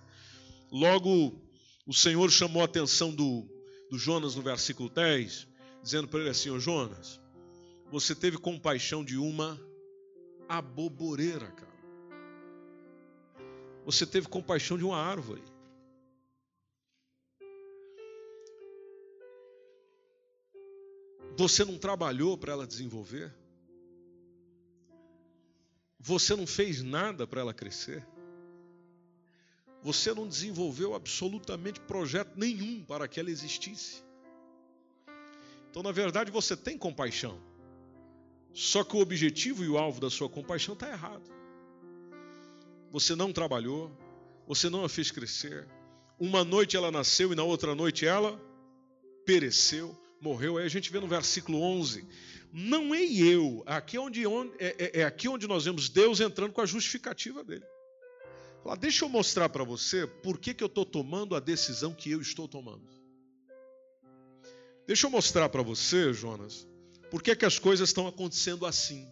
Logo, 0.72 1.42
o 1.86 1.94
Senhor 1.94 2.30
chamou 2.32 2.62
a 2.62 2.66
atenção 2.66 3.14
do, 3.14 3.48
do 3.90 3.98
Jonas 3.98 4.36
no 4.36 4.42
versículo 4.42 4.90
10, 4.90 5.48
dizendo 5.82 6.08
para 6.08 6.20
ele 6.20 6.30
assim: 6.30 6.50
Ô 6.50 6.60
Jonas, 6.60 7.20
você 7.92 8.14
teve 8.14 8.38
compaixão 8.38 9.04
de 9.04 9.18
uma 9.18 9.60
aboboreira, 10.48 11.48
cara. 11.48 11.73
Você 13.86 14.06
teve 14.06 14.28
compaixão 14.28 14.78
de 14.78 14.86
uma 14.86 14.98
árvore. 14.98 15.44
Você 21.36 21.66
não 21.66 21.78
trabalhou 21.78 22.38
para 22.38 22.54
ela 22.54 22.68
desenvolver? 22.68 23.34
Você 26.00 26.36
não 26.36 26.46
fez 26.46 26.82
nada 26.82 27.26
para 27.26 27.42
ela 27.42 27.54
crescer? 27.54 28.06
Você 29.82 30.14
não 30.14 30.28
desenvolveu 30.28 30.94
absolutamente 30.94 31.80
projeto 31.82 32.38
nenhum 32.38 32.86
para 32.86 33.08
que 33.08 33.20
ela 33.20 33.32
existisse? 33.32 34.04
Então, 35.70 35.84
na 35.84 35.92
verdade, 35.92 36.32
você 36.32 36.56
tem 36.56 36.78
compaixão. 36.78 37.42
Só 38.54 38.84
que 38.84 38.96
o 38.96 39.00
objetivo 39.00 39.64
e 39.64 39.70
o 39.70 39.78
alvo 39.78 40.00
da 40.00 40.10
sua 40.10 40.30
compaixão 40.30 40.74
está 40.74 40.90
errado 40.90 41.43
você 42.94 43.16
não 43.16 43.34
trabalhou, 43.34 43.92
você 44.48 44.70
não 44.70 44.86
a 44.86 44.90
fez 44.90 45.10
crescer. 45.10 45.68
Uma 46.20 46.44
noite 46.44 46.78
ela 46.78 46.92
nasceu 46.92 47.34
e 47.34 47.36
na 47.36 47.44
outra 47.44 47.74
noite 47.74 48.06
ela 48.06 48.40
pereceu, 49.26 50.00
morreu. 50.22 50.58
Aí 50.58 50.66
a 50.66 50.70
gente 50.70 50.92
vê 50.92 51.00
no 51.00 51.08
versículo 51.08 51.60
11: 51.60 52.08
Não 52.54 52.94
é 52.94 53.04
eu, 53.04 53.64
aqui 53.66 53.98
é 53.98 54.00
onde, 54.00 54.28
onde 54.28 54.54
é, 54.60 54.76
é, 54.78 55.00
é, 55.00 55.04
aqui 55.06 55.28
onde 55.28 55.48
nós 55.48 55.66
vemos 55.66 55.90
Deus 55.90 56.20
entrando 56.20 56.54
com 56.54 56.62
a 56.62 56.68
justificativa 56.68 57.44
dele. 57.44 57.66
Fala, 58.64 58.78
deixa 58.78 59.06
eu 59.06 59.10
mostrar 59.10 59.50
para 59.50 59.64
você 59.64 60.06
por 60.06 60.38
que, 60.38 60.54
que 60.54 60.64
eu 60.64 60.68
estou 60.68 60.86
tomando 60.86 61.36
a 61.36 61.40
decisão 61.40 61.96
que 61.96 62.12
eu 62.12 62.22
estou 62.22 62.48
tomando. 62.48 62.88
Deixa 64.86 65.08
eu 65.08 65.12
mostrar 65.12 65.50
para 65.50 65.64
você, 65.64 66.14
Jonas, 66.14 66.68
por 67.10 67.24
que, 67.24 67.36
que 67.36 67.46
as 67.46 67.58
coisas 67.58 67.90
estão 67.90 68.06
acontecendo 68.06 68.68
assim. 68.68 69.12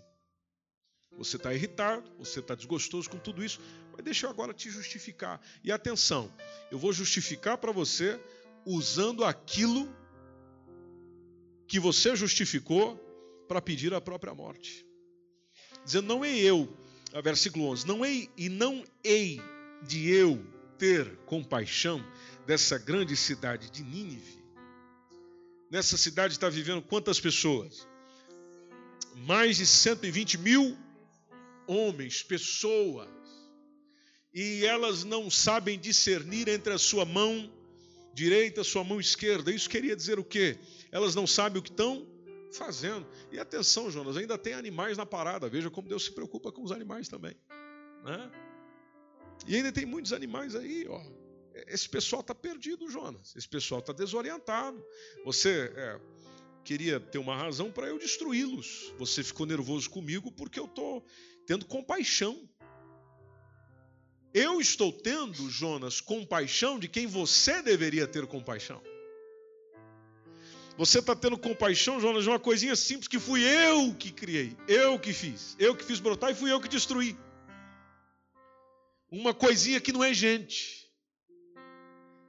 Você 1.17 1.37
está 1.37 1.53
irritado, 1.53 2.09
você 2.17 2.39
está 2.39 2.55
desgostoso 2.55 3.09
com 3.09 3.17
tudo 3.17 3.43
isso, 3.43 3.59
mas 3.93 4.03
deixa 4.03 4.25
eu 4.25 4.29
agora 4.29 4.53
te 4.53 4.69
justificar. 4.69 5.41
E 5.63 5.71
atenção, 5.71 6.31
eu 6.71 6.79
vou 6.79 6.93
justificar 6.93 7.57
para 7.57 7.71
você 7.71 8.19
usando 8.65 9.23
aquilo 9.23 9.93
que 11.67 11.79
você 11.79 12.15
justificou 12.15 12.97
para 13.47 13.61
pedir 13.61 13.93
a 13.93 14.01
própria 14.01 14.33
morte. 14.33 14.85
Dizendo, 15.83 16.07
não 16.07 16.23
é 16.23 16.35
eu, 16.37 16.71
versículo 17.23 17.65
11, 17.67 17.87
não 17.87 18.05
é 18.05 18.27
e 18.37 18.49
não 18.49 18.83
hei 19.03 19.41
de 19.83 20.09
eu 20.09 20.43
ter 20.77 21.17
compaixão 21.25 22.03
dessa 22.45 22.77
grande 22.77 23.15
cidade 23.15 23.69
de 23.69 23.83
Nínive. 23.83 24.43
Nessa 25.69 25.97
cidade 25.97 26.33
está 26.33 26.49
vivendo 26.49 26.81
quantas 26.81 27.19
pessoas? 27.19 27.87
Mais 29.15 29.57
de 29.57 29.65
120 29.65 30.37
mil 30.37 30.77
homens, 31.71 32.21
pessoas. 32.21 33.09
E 34.33 34.65
elas 34.65 35.03
não 35.03 35.29
sabem 35.29 35.79
discernir 35.79 36.47
entre 36.47 36.73
a 36.73 36.77
sua 36.77 37.05
mão 37.05 37.51
direita 38.13 38.59
e 38.59 38.61
a 38.61 38.63
sua 38.63 38.83
mão 38.83 38.99
esquerda. 38.99 39.51
Isso 39.51 39.69
queria 39.69 39.95
dizer 39.95 40.19
o 40.19 40.23
quê? 40.23 40.57
Elas 40.91 41.15
não 41.15 41.25
sabem 41.25 41.59
o 41.59 41.63
que 41.63 41.71
estão 41.71 42.05
fazendo. 42.53 43.07
E 43.31 43.39
atenção, 43.39 43.89
Jonas, 43.89 44.17
ainda 44.17 44.37
tem 44.37 44.53
animais 44.53 44.97
na 44.97 45.05
parada. 45.05 45.49
Veja 45.49 45.69
como 45.69 45.87
Deus 45.87 46.05
se 46.05 46.11
preocupa 46.11 46.51
com 46.51 46.63
os 46.63 46.71
animais 46.71 47.07
também. 47.07 47.35
Né? 48.03 48.31
E 49.47 49.55
ainda 49.55 49.71
tem 49.71 49.85
muitos 49.85 50.13
animais 50.13 50.55
aí, 50.55 50.85
ó. 50.87 51.01
Esse 51.67 51.87
pessoal 51.87 52.21
está 52.21 52.33
perdido, 52.33 52.89
Jonas. 52.89 53.35
Esse 53.35 53.47
pessoal 53.47 53.79
está 53.79 53.91
desorientado. 53.91 54.81
Você 55.25 55.71
é, 55.75 55.99
queria 56.63 56.99
ter 56.99 57.17
uma 57.17 57.35
razão 57.35 57.71
para 57.71 57.87
eu 57.87 57.97
destruí-los. 57.97 58.93
Você 58.97 59.23
ficou 59.23 59.45
nervoso 59.45 59.89
comigo 59.89 60.31
porque 60.31 60.59
eu 60.59 60.65
estou 60.65 61.05
tendo 61.51 61.65
compaixão. 61.65 62.49
Eu 64.33 64.61
estou 64.61 64.89
tendo, 64.89 65.49
Jonas, 65.49 65.99
compaixão 65.99 66.79
de 66.79 66.87
quem 66.87 67.05
você 67.05 67.61
deveria 67.61 68.07
ter 68.07 68.25
compaixão. 68.25 68.81
Você 70.77 70.99
está 70.99 71.13
tendo 71.13 71.37
compaixão, 71.37 71.99
Jonas, 71.99 72.23
de 72.23 72.29
uma 72.29 72.39
coisinha 72.39 72.73
simples 72.73 73.09
que 73.09 73.19
fui 73.19 73.43
eu 73.43 73.93
que 73.95 74.13
criei, 74.13 74.55
eu 74.65 74.97
que 74.97 75.11
fiz, 75.11 75.57
eu 75.59 75.75
que 75.75 75.83
fiz 75.83 75.99
brotar 75.99 76.31
e 76.31 76.35
fui 76.35 76.49
eu 76.49 76.61
que 76.61 76.69
destruí. 76.69 77.17
Uma 79.11 79.33
coisinha 79.33 79.81
que 79.81 79.91
não 79.91 80.01
é 80.01 80.13
gente, 80.13 80.89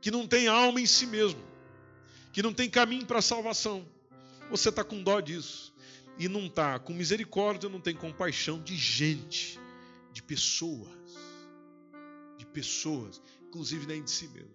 que 0.01 0.11
não 0.11 0.27
tem 0.27 0.49
alma 0.49 0.81
em 0.81 0.87
si 0.87 1.07
mesmo, 1.07 1.41
que 2.33 2.43
não 2.43 2.53
tem 2.53 2.69
caminho 2.69 3.07
para 3.07 3.21
a 3.21 3.23
salvação. 3.23 3.89
Você 4.51 4.71
está 4.71 4.83
com 4.83 5.01
dó 5.01 5.21
disso 5.21 5.72
e 6.19 6.29
não 6.29 6.47
está 6.47 6.79
com 6.79 6.93
misericórdia, 6.93 7.69
não 7.69 7.81
tem 7.81 7.95
compaixão 7.95 8.61
de 8.61 8.77
gente, 8.77 9.59
de 10.13 10.23
pessoas, 10.23 10.89
de 12.37 12.47
pessoas, 12.47 13.21
inclusive 13.47 13.87
nem 13.87 14.03
de 14.03 14.11
si 14.11 14.29
mesmo. 14.29 14.55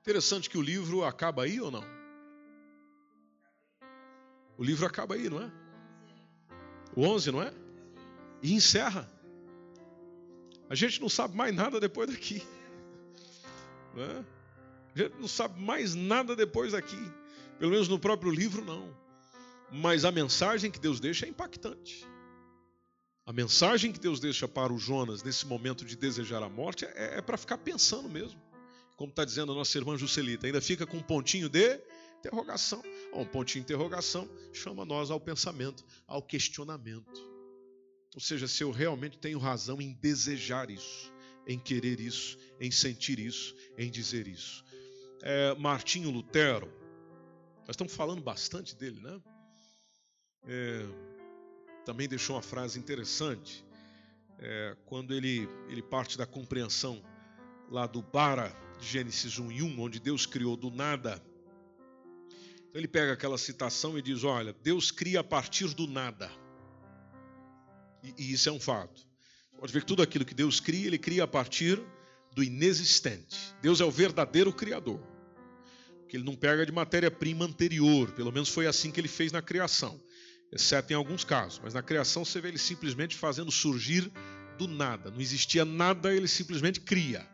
Interessante 0.00 0.48
que 0.48 0.56
o 0.56 0.62
livro 0.62 1.04
acaba 1.04 1.42
aí 1.42 1.60
ou 1.60 1.70
não? 1.70 1.84
O 4.56 4.64
livro 4.64 4.86
acaba 4.86 5.14
aí, 5.14 5.28
não 5.28 5.42
é? 5.42 5.50
O 6.94 7.02
11, 7.02 7.32
não 7.32 7.42
é? 7.42 7.52
E 8.42 8.52
encerra. 8.52 9.10
A 10.68 10.74
gente 10.74 11.00
não 11.00 11.08
sabe 11.08 11.36
mais 11.36 11.54
nada 11.54 11.80
depois 11.80 12.08
daqui. 12.10 12.42
Não 13.94 14.04
é? 14.04 14.24
A 14.94 14.98
gente 14.98 15.14
não 15.18 15.28
sabe 15.28 15.60
mais 15.60 15.94
nada 15.94 16.34
depois 16.34 16.72
daqui. 16.72 17.00
Pelo 17.58 17.72
menos 17.72 17.88
no 17.88 17.98
próprio 17.98 18.30
livro, 18.30 18.64
não. 18.64 18.94
Mas 19.72 20.04
a 20.04 20.10
mensagem 20.10 20.70
que 20.70 20.80
Deus 20.80 20.98
deixa 21.00 21.26
é 21.26 21.28
impactante. 21.28 22.06
A 23.24 23.32
mensagem 23.32 23.92
que 23.92 24.00
Deus 24.00 24.18
deixa 24.18 24.48
para 24.48 24.72
o 24.72 24.78
Jonas 24.78 25.22
nesse 25.22 25.46
momento 25.46 25.84
de 25.84 25.96
desejar 25.96 26.42
a 26.42 26.48
morte 26.48 26.84
é, 26.84 27.18
é 27.18 27.22
para 27.22 27.36
ficar 27.36 27.58
pensando 27.58 28.08
mesmo. 28.08 28.40
Como 28.96 29.10
está 29.10 29.24
dizendo 29.24 29.52
a 29.52 29.54
nossa 29.54 29.78
irmã 29.78 29.96
Juscelita, 29.96 30.46
ainda 30.46 30.60
fica 30.60 30.86
com 30.86 30.96
um 30.96 31.02
pontinho 31.02 31.48
de 31.48 31.80
interrogação. 32.18 32.82
Um 33.14 33.24
pontinho 33.24 33.64
de 33.64 33.72
interrogação 33.72 34.28
chama 34.52 34.84
nós 34.84 35.10
ao 35.10 35.20
pensamento, 35.20 35.84
ao 36.06 36.22
questionamento. 36.22 37.30
Ou 38.14 38.20
seja, 38.20 38.48
se 38.48 38.64
eu 38.64 38.70
realmente 38.70 39.16
tenho 39.18 39.38
razão 39.38 39.80
em 39.80 39.92
desejar 39.92 40.68
isso, 40.68 41.12
em 41.46 41.58
querer 41.58 42.00
isso, 42.00 42.36
em 42.60 42.70
sentir 42.70 43.18
isso, 43.20 43.54
em 43.78 43.90
dizer 43.90 44.26
isso. 44.26 44.64
É, 45.22 45.54
Martinho 45.54 46.10
Lutero, 46.10 46.66
nós 47.60 47.70
estamos 47.70 47.94
falando 47.94 48.20
bastante 48.20 48.74
dele, 48.74 49.00
né? 49.00 49.20
É, 50.46 50.86
também 51.84 52.08
deixou 52.08 52.36
uma 52.36 52.42
frase 52.42 52.78
interessante, 52.78 53.64
é, 54.38 54.76
quando 54.86 55.14
ele, 55.14 55.48
ele 55.68 55.82
parte 55.82 56.16
da 56.16 56.26
compreensão 56.26 57.02
lá 57.70 57.86
do 57.86 58.02
Bara, 58.02 58.54
de 58.78 58.86
Gênesis 58.86 59.38
1 59.38 59.52
e 59.52 59.62
1, 59.62 59.80
onde 59.80 60.00
Deus 60.00 60.26
criou 60.26 60.56
do 60.56 60.70
nada. 60.70 61.22
Então 62.68 62.80
ele 62.80 62.88
pega 62.88 63.12
aquela 63.12 63.36
citação 63.36 63.98
e 63.98 64.02
diz: 64.02 64.24
Olha, 64.24 64.54
Deus 64.62 64.90
cria 64.90 65.20
a 65.20 65.24
partir 65.24 65.74
do 65.74 65.86
nada. 65.86 66.30
E, 68.02 68.14
e 68.16 68.32
isso 68.32 68.48
é 68.48 68.52
um 68.52 68.60
fato. 68.60 69.06
Pode 69.58 69.72
ver 69.72 69.80
que 69.80 69.86
tudo 69.86 70.02
aquilo 70.02 70.24
que 70.24 70.34
Deus 70.34 70.58
cria, 70.58 70.86
Ele 70.86 70.98
cria 70.98 71.24
a 71.24 71.28
partir 71.28 71.78
do 72.32 72.42
inexistente. 72.42 73.54
Deus 73.60 73.80
é 73.80 73.84
o 73.84 73.90
verdadeiro 73.90 74.52
Criador. 74.52 75.00
Que 76.08 76.16
Ele 76.16 76.24
não 76.24 76.34
pega 76.34 76.64
de 76.64 76.72
matéria-prima 76.72 77.44
anterior. 77.44 78.10
Pelo 78.12 78.32
menos 78.32 78.48
foi 78.48 78.66
assim 78.66 78.90
que 78.90 78.98
Ele 78.98 79.08
fez 79.08 79.32
na 79.32 79.42
criação. 79.42 80.00
Exceto 80.52 80.92
em 80.92 80.96
alguns 80.96 81.24
casos. 81.24 81.60
Mas 81.62 81.74
na 81.74 81.82
criação 81.82 82.24
você 82.24 82.40
vê 82.40 82.48
Ele 82.48 82.58
simplesmente 82.58 83.16
fazendo 83.16 83.50
surgir 83.50 84.10
do 84.58 84.66
nada. 84.66 85.10
Não 85.10 85.20
existia 85.20 85.64
nada, 85.64 86.14
Ele 86.14 86.28
simplesmente 86.28 86.80
cria. 86.80 87.26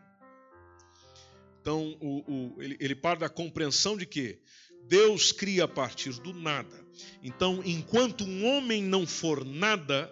Então, 1.61 1.97
o, 1.99 2.55
o, 2.55 2.61
ele, 2.61 2.77
ele 2.79 2.95
parte 2.95 3.19
da 3.19 3.27
compreensão 3.27 3.97
de 3.97 4.05
que 4.05 4.39
Deus 4.87 5.33
cria 5.33 5.65
a 5.65 5.67
partir 5.67 6.13
do 6.21 6.33
nada. 6.33 6.85
Então, 7.21 7.61
enquanto 7.65 8.23
um 8.23 8.45
homem 8.45 8.81
não 8.81 9.05
for 9.05 9.43
nada, 9.43 10.09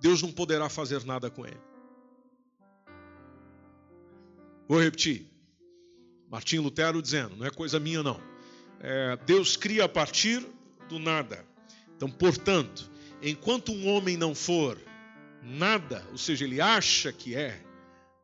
Deus 0.00 0.22
não 0.22 0.32
poderá 0.32 0.70
fazer 0.70 1.04
nada 1.04 1.30
com 1.30 1.44
ele. 1.44 1.60
Vou 4.66 4.80
repetir. 4.80 5.26
Martim 6.30 6.58
Lutero 6.58 7.02
dizendo, 7.02 7.36
não 7.36 7.46
é 7.46 7.50
coisa 7.50 7.78
minha 7.78 8.02
não. 8.02 8.20
É, 8.80 9.16
Deus 9.26 9.56
cria 9.56 9.84
a 9.84 9.88
partir 9.88 10.46
do 10.88 10.98
nada. 10.98 11.44
Então, 11.98 12.08
portanto, 12.08 12.88
enquanto 13.20 13.72
um 13.72 13.88
homem 13.88 14.16
não 14.16 14.32
for 14.32 14.80
nada, 15.42 16.06
ou 16.12 16.16
seja, 16.16 16.44
ele 16.44 16.60
acha 16.60 17.12
que 17.12 17.34
é, 17.34 17.60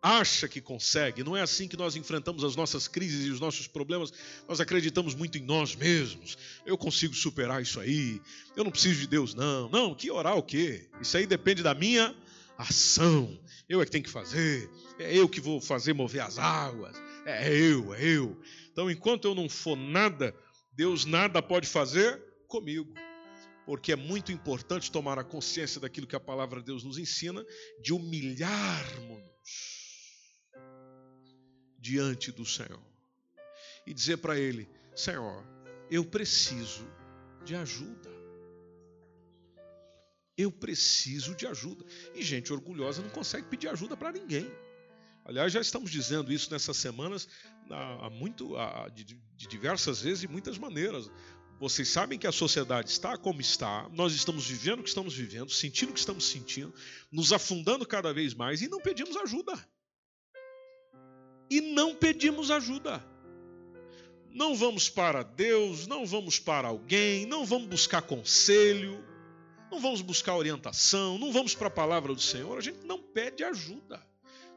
acha 0.01 0.47
que 0.47 0.61
consegue. 0.61 1.25
Não 1.25 1.37
é 1.37 1.41
assim 1.41 1.67
que 1.67 1.77
nós 1.77 1.97
enfrentamos 1.97 2.45
as 2.45 2.55
nossas 2.55 2.87
crises 2.87 3.27
e 3.27 3.31
os 3.31 3.41
nossos 3.41 3.67
problemas. 3.67 4.13
Nós 4.49 4.61
acreditamos 4.61 5.13
muito 5.17 5.39
em 5.39 5.41
nós 5.41 5.75
mesmos. 5.75 6.39
Eu 6.65 6.79
consigo 6.79 7.15
superar 7.15 7.61
isso 7.61 7.81
aí. 7.81 8.23
Eu 8.55 8.63
não 8.63 8.71
preciso 8.71 9.01
de 9.01 9.09
Deus, 9.09 9.35
não. 9.35 9.69
Não, 9.69 9.93
que 9.93 10.09
orar 10.09 10.37
o 10.37 10.43
quê? 10.43 10.89
Isso 11.01 11.17
aí 11.17 11.27
depende 11.27 11.61
da 11.61 11.75
minha 11.75 12.15
ação. 12.57 13.37
Eu 13.69 13.83
é 13.83 13.85
que 13.85 13.91
tenho 13.91 14.05
que 14.05 14.11
fazer. 14.11 14.71
É 15.01 15.17
eu 15.17 15.29
que 15.29 15.41
vou 15.41 15.61
fazer 15.61 15.95
mover 15.95 16.23
as 16.23 16.39
águas. 16.39 16.97
É 17.27 17.53
eu, 17.53 17.93
é 17.93 18.05
eu. 18.05 18.41
Então, 18.71 18.89
enquanto 18.89 19.25
eu 19.25 19.35
não 19.35 19.49
for 19.49 19.75
nada, 19.75 20.33
Deus 20.73 21.05
nada 21.05 21.43
pode 21.43 21.67
fazer 21.67 22.23
comigo 22.47 22.95
porque 23.67 23.93
é 23.93 23.97
muito 23.97 24.31
importante 24.33 24.91
tomar 24.91 25.19
a 25.19 25.25
consciência 25.25 25.81
daquilo 25.81 26.07
que 26.07 26.17
a 26.17 26.21
palavra 26.21 26.61
de 26.61 26.67
Deus 26.67 26.85
nos 26.85 26.99
ensina, 26.99 27.45
de 27.83 27.93
humilharmos 27.93 29.23
diante 31.79 32.33
do 32.33 32.45
Senhor 32.45 32.83
e 33.87 33.93
dizer 33.93 34.19
para 34.19 34.39
Ele: 34.39 34.69
Senhor, 34.95 35.45
eu 35.91 36.05
preciso 36.05 36.87
de 37.45 37.55
ajuda. 37.55 38.13
Eu 40.37 40.51
preciso 40.51 41.35
de 41.35 41.47
ajuda. 41.47 41.85
E 42.15 42.23
gente 42.23 42.53
orgulhosa 42.53 43.03
não 43.03 43.11
consegue 43.11 43.47
pedir 43.47 43.69
ajuda 43.69 43.97
para 43.97 44.11
ninguém. 44.11 44.51
Aliás, 45.25 45.53
já 45.53 45.61
estamos 45.61 45.91
dizendo 45.91 46.33
isso 46.33 46.51
nessas 46.51 46.77
semanas 46.77 47.29
há 47.71 48.11
muito, 48.11 48.57
há, 48.57 48.89
de, 48.89 49.05
de 49.05 49.47
diversas 49.47 50.03
vezes 50.03 50.25
e 50.25 50.29
muitas 50.29 50.59
maneiras. 50.59 51.11
Vocês 51.61 51.89
sabem 51.89 52.19
que 52.19 52.27
a 52.27 52.33
sociedade 52.33 52.91
está 52.91 53.17
como 53.17 53.41
está, 53.41 53.89
nós 53.93 54.15
estamos 54.15 54.47
vivendo 54.47 54.81
o 54.81 54.83
que 54.83 54.89
estamos 54.89 55.15
vivendo, 55.15 55.51
sentindo 55.51 55.91
o 55.91 55.93
que 55.93 56.01
estamos 56.01 56.27
sentindo, 56.27 56.75
nos 57.11 57.33
afundando 57.33 57.87
cada 57.87 58.13
vez 58.13 58.35
mais 58.35 58.61
e 58.61 58.69
não 58.69 58.81
pedimos 58.81 59.17
ajuda 59.17 59.55
e 61.51 61.61
não 61.61 61.95
pedimos 61.95 62.51
ajuda. 62.51 63.05
Não 64.31 64.55
vamos 64.55 64.89
para 64.89 65.23
Deus, 65.23 65.87
não 65.87 66.05
vamos 66.05 66.39
para 66.39 66.69
alguém, 66.69 67.25
não 67.27 67.45
vamos 67.45 67.69
buscar 67.69 68.03
conselho, 68.03 69.05
não 69.71 69.81
vamos 69.81 70.01
buscar 70.01 70.37
orientação, 70.37 71.19
não 71.19 71.33
vamos 71.33 71.55
para 71.55 71.69
a 71.69 71.71
palavra 71.71 72.13
do 72.13 72.21
Senhor, 72.21 72.59
a 72.59 72.61
gente 72.61 72.85
não 72.85 73.01
pede 73.01 73.45
ajuda. 73.45 74.05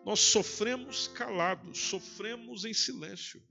Nós 0.03 0.19
sofremos 0.19 1.07
calados, 1.09 1.77
sofremos 1.77 2.65
em 2.65 2.73
silêncio. 2.73 3.41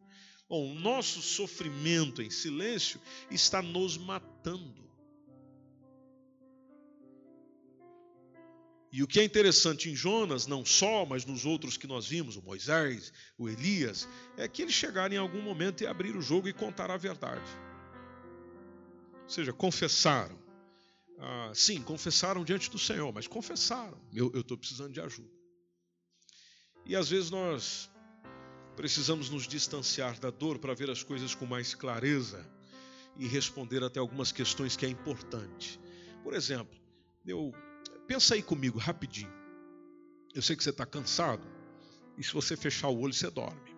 Bom, 0.48 0.72
o 0.72 0.74
nosso 0.74 1.20
sofrimento 1.20 2.22
em 2.22 2.30
silêncio 2.30 3.00
está 3.30 3.60
nos 3.60 3.98
matando. 3.98 4.86
E 8.92 9.02
o 9.02 9.06
que 9.06 9.20
é 9.20 9.24
interessante 9.24 9.90
em 9.90 9.96
Jonas, 9.96 10.46
não 10.46 10.64
só, 10.64 11.04
mas 11.04 11.24
nos 11.26 11.44
outros 11.44 11.76
que 11.76 11.86
nós 11.86 12.06
vimos, 12.06 12.36
o 12.36 12.42
Moisés, 12.42 13.12
o 13.36 13.48
Elias, 13.48 14.08
é 14.38 14.48
que 14.48 14.62
eles 14.62 14.74
chegaram 14.74 15.14
em 15.14 15.18
algum 15.18 15.42
momento 15.42 15.82
e 15.82 15.86
abriram 15.86 16.18
o 16.18 16.22
jogo 16.22 16.48
e 16.48 16.52
contaram 16.52 16.94
a 16.94 16.96
verdade. 16.96 17.44
Ou 19.24 19.28
seja, 19.28 19.52
confessaram. 19.52 20.38
Ah, 21.18 21.50
sim, 21.54 21.82
confessaram 21.82 22.44
diante 22.44 22.70
do 22.70 22.78
Senhor, 22.78 23.12
mas 23.12 23.26
confessaram. 23.26 24.00
Eu 24.14 24.30
estou 24.34 24.56
precisando 24.56 24.92
de 24.92 25.00
ajuda. 25.00 25.36
E 26.84 26.94
às 26.94 27.08
vezes 27.08 27.30
nós 27.30 27.90
precisamos 28.76 29.30
nos 29.30 29.48
distanciar 29.48 30.18
da 30.20 30.30
dor 30.30 30.58
para 30.58 30.74
ver 30.74 30.90
as 30.90 31.02
coisas 31.02 31.34
com 31.34 31.46
mais 31.46 31.74
clareza 31.74 32.46
e 33.16 33.26
responder 33.26 33.82
até 33.82 33.98
algumas 33.98 34.30
questões 34.30 34.76
que 34.76 34.86
é 34.86 34.88
importante. 34.88 35.80
Por 36.22 36.34
exemplo, 36.34 36.76
eu 37.26 37.52
Pensa 38.06 38.34
aí 38.34 38.42
comigo 38.42 38.78
rapidinho. 38.78 39.32
Eu 40.34 40.40
sei 40.40 40.54
que 40.54 40.62
você 40.62 40.70
está 40.70 40.86
cansado 40.86 41.42
e 42.16 42.22
se 42.22 42.32
você 42.32 42.56
fechar 42.56 42.88
o 42.88 43.00
olho 43.00 43.12
você 43.12 43.28
dorme. 43.30 43.74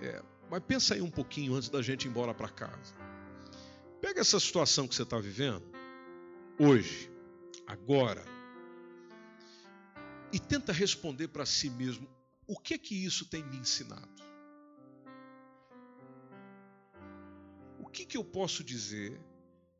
É, 0.00 0.22
mas 0.50 0.62
pensa 0.64 0.94
aí 0.94 1.02
um 1.02 1.10
pouquinho 1.10 1.54
antes 1.54 1.68
da 1.68 1.82
gente 1.82 2.06
ir 2.06 2.08
embora 2.08 2.32
para 2.32 2.48
casa. 2.48 2.94
Pega 4.00 4.20
essa 4.20 4.40
situação 4.40 4.88
que 4.88 4.94
você 4.94 5.02
está 5.02 5.18
vivendo 5.18 5.64
hoje, 6.58 7.10
agora, 7.66 8.24
e 10.32 10.38
tenta 10.38 10.72
responder 10.72 11.28
para 11.28 11.44
si 11.44 11.68
mesmo 11.68 12.08
o 12.48 12.58
que 12.58 12.78
que 12.78 12.94
isso 13.04 13.26
tem 13.26 13.44
me 13.44 13.58
ensinado. 13.58 14.08
O 17.78 17.86
que, 17.86 18.06
que 18.06 18.16
eu 18.16 18.24
posso 18.24 18.64
dizer 18.64 19.20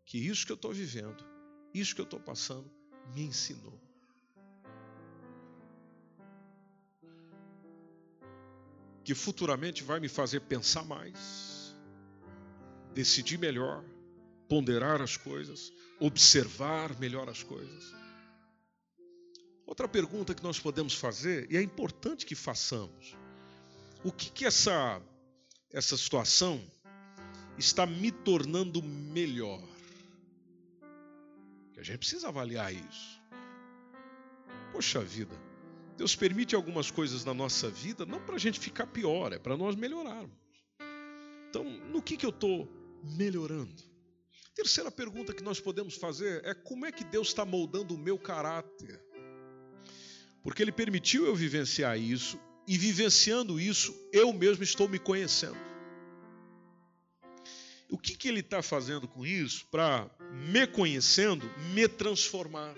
que 0.04 0.18
isso 0.18 0.44
que 0.44 0.52
eu 0.52 0.56
estou 0.56 0.72
vivendo, 0.72 1.24
isso 1.72 1.94
que 1.94 2.00
eu 2.02 2.04
estou 2.04 2.20
passando, 2.20 2.70
me 3.14 3.22
ensinou. 3.22 3.80
Que 9.02 9.14
futuramente 9.14 9.82
vai 9.82 9.98
me 9.98 10.08
fazer 10.08 10.40
pensar 10.40 10.84
mais, 10.84 11.74
decidir 12.92 13.38
melhor, 13.38 13.82
ponderar 14.46 15.00
as 15.00 15.16
coisas, 15.16 15.72
observar 15.98 16.98
melhor 17.00 17.30
as 17.30 17.42
coisas. 17.42 17.94
Outra 19.68 19.86
pergunta 19.86 20.34
que 20.34 20.42
nós 20.42 20.58
podemos 20.58 20.94
fazer, 20.94 21.46
e 21.52 21.56
é 21.58 21.60
importante 21.60 22.24
que 22.24 22.34
façamos: 22.34 23.14
o 24.02 24.10
que, 24.10 24.30
que 24.30 24.46
essa, 24.46 24.98
essa 25.70 25.94
situação 25.94 26.58
está 27.58 27.84
me 27.84 28.10
tornando 28.10 28.82
melhor? 28.82 29.62
A 31.76 31.82
gente 31.82 31.98
precisa 31.98 32.28
avaliar 32.28 32.72
isso. 32.72 33.20
Poxa 34.72 35.00
vida, 35.00 35.38
Deus 35.98 36.16
permite 36.16 36.56
algumas 36.56 36.90
coisas 36.90 37.22
na 37.22 37.34
nossa 37.34 37.68
vida 37.68 38.06
não 38.06 38.24
para 38.24 38.36
a 38.36 38.38
gente 38.38 38.58
ficar 38.58 38.86
pior, 38.86 39.34
é 39.34 39.38
para 39.38 39.54
nós 39.54 39.76
melhorarmos. 39.76 40.34
Então, 41.50 41.62
no 41.62 42.00
que, 42.00 42.16
que 42.16 42.24
eu 42.24 42.30
estou 42.30 42.66
melhorando? 43.02 43.82
Terceira 44.54 44.90
pergunta 44.90 45.34
que 45.34 45.42
nós 45.42 45.60
podemos 45.60 45.94
fazer 45.94 46.42
é 46.46 46.54
como 46.54 46.86
é 46.86 46.90
que 46.90 47.04
Deus 47.04 47.28
está 47.28 47.44
moldando 47.44 47.94
o 47.94 47.98
meu 47.98 48.18
caráter? 48.18 49.07
Porque 50.42 50.62
Ele 50.62 50.72
permitiu 50.72 51.26
eu 51.26 51.34
vivenciar 51.34 51.98
isso, 51.98 52.38
e 52.68 52.76
vivenciando 52.76 53.58
isso, 53.58 53.98
eu 54.12 54.30
mesmo 54.30 54.62
estou 54.62 54.86
me 54.86 54.98
conhecendo. 54.98 55.56
O 57.90 57.96
que, 57.96 58.14
que 58.14 58.28
ele 58.28 58.40
está 58.40 58.60
fazendo 58.60 59.08
com 59.08 59.24
isso 59.24 59.66
para, 59.70 60.10
me 60.50 60.66
conhecendo, 60.66 61.50
me 61.72 61.88
transformar? 61.88 62.74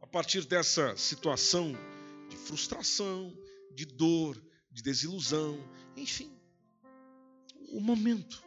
A 0.00 0.06
partir 0.06 0.46
dessa 0.46 0.96
situação 0.96 1.74
de 2.30 2.38
frustração, 2.38 3.36
de 3.74 3.84
dor, 3.84 4.42
de 4.72 4.82
desilusão, 4.82 5.62
enfim, 5.94 6.32
o 7.68 7.80
momento. 7.80 8.42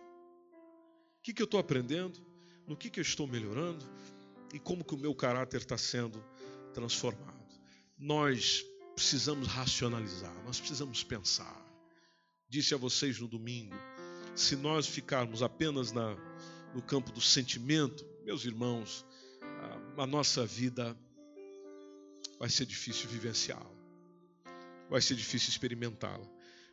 O 1.19 1.21
que, 1.21 1.31
que 1.31 1.43
eu 1.43 1.45
estou 1.45 1.59
aprendendo? 1.59 2.19
No 2.65 2.75
que, 2.75 2.89
que 2.89 2.99
eu 2.99 3.03
estou 3.03 3.27
melhorando? 3.27 3.85
E 4.51 4.57
como 4.57 4.83
que 4.83 4.95
o 4.95 4.97
meu 4.97 5.13
caráter 5.13 5.61
está 5.61 5.77
sendo 5.77 6.23
transformado? 6.73 7.43
Nós 7.97 8.65
precisamos 8.95 9.47
racionalizar, 9.47 10.35
nós 10.43 10.59
precisamos 10.59 11.03
pensar. 11.03 11.61
Disse 12.49 12.73
a 12.73 12.77
vocês 12.77 13.19
no 13.19 13.27
domingo, 13.27 13.75
se 14.35 14.55
nós 14.55 14.87
ficarmos 14.87 15.41
apenas 15.41 15.91
na, 15.91 16.15
no 16.73 16.81
campo 16.81 17.11
do 17.11 17.21
sentimento, 17.21 18.05
meus 18.23 18.45
irmãos, 18.45 19.05
a, 19.97 20.03
a 20.03 20.07
nossa 20.07 20.45
vida 20.45 20.97
vai 22.39 22.49
ser 22.49 22.65
difícil 22.65 23.09
vivenciá-la, 23.09 23.71
vai 24.89 25.01
ser 25.01 25.15
difícil 25.15 25.49
experimentá-la, 25.49 26.27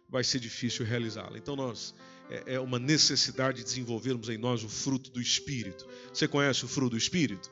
vai 0.09 0.25
ser 0.25 0.41
difícil 0.41 0.85
realizá-la. 0.85 1.39
Então 1.39 1.55
nós 1.55 1.95
é, 2.29 2.55
é 2.55 2.61
uma 2.61 2.79
necessidade 2.79 3.59
de 3.59 3.65
desenvolvermos 3.65 4.29
em 4.29 4.39
nós 4.39 4.63
o 4.65 4.69
fruto 4.69 5.11
do 5.11 5.21
Espírito. 5.21 5.87
Você 6.13 6.27
conhece 6.27 6.65
o 6.65 6.69
fruto 6.69 6.91
do 6.91 6.97
Espírito? 6.97 7.51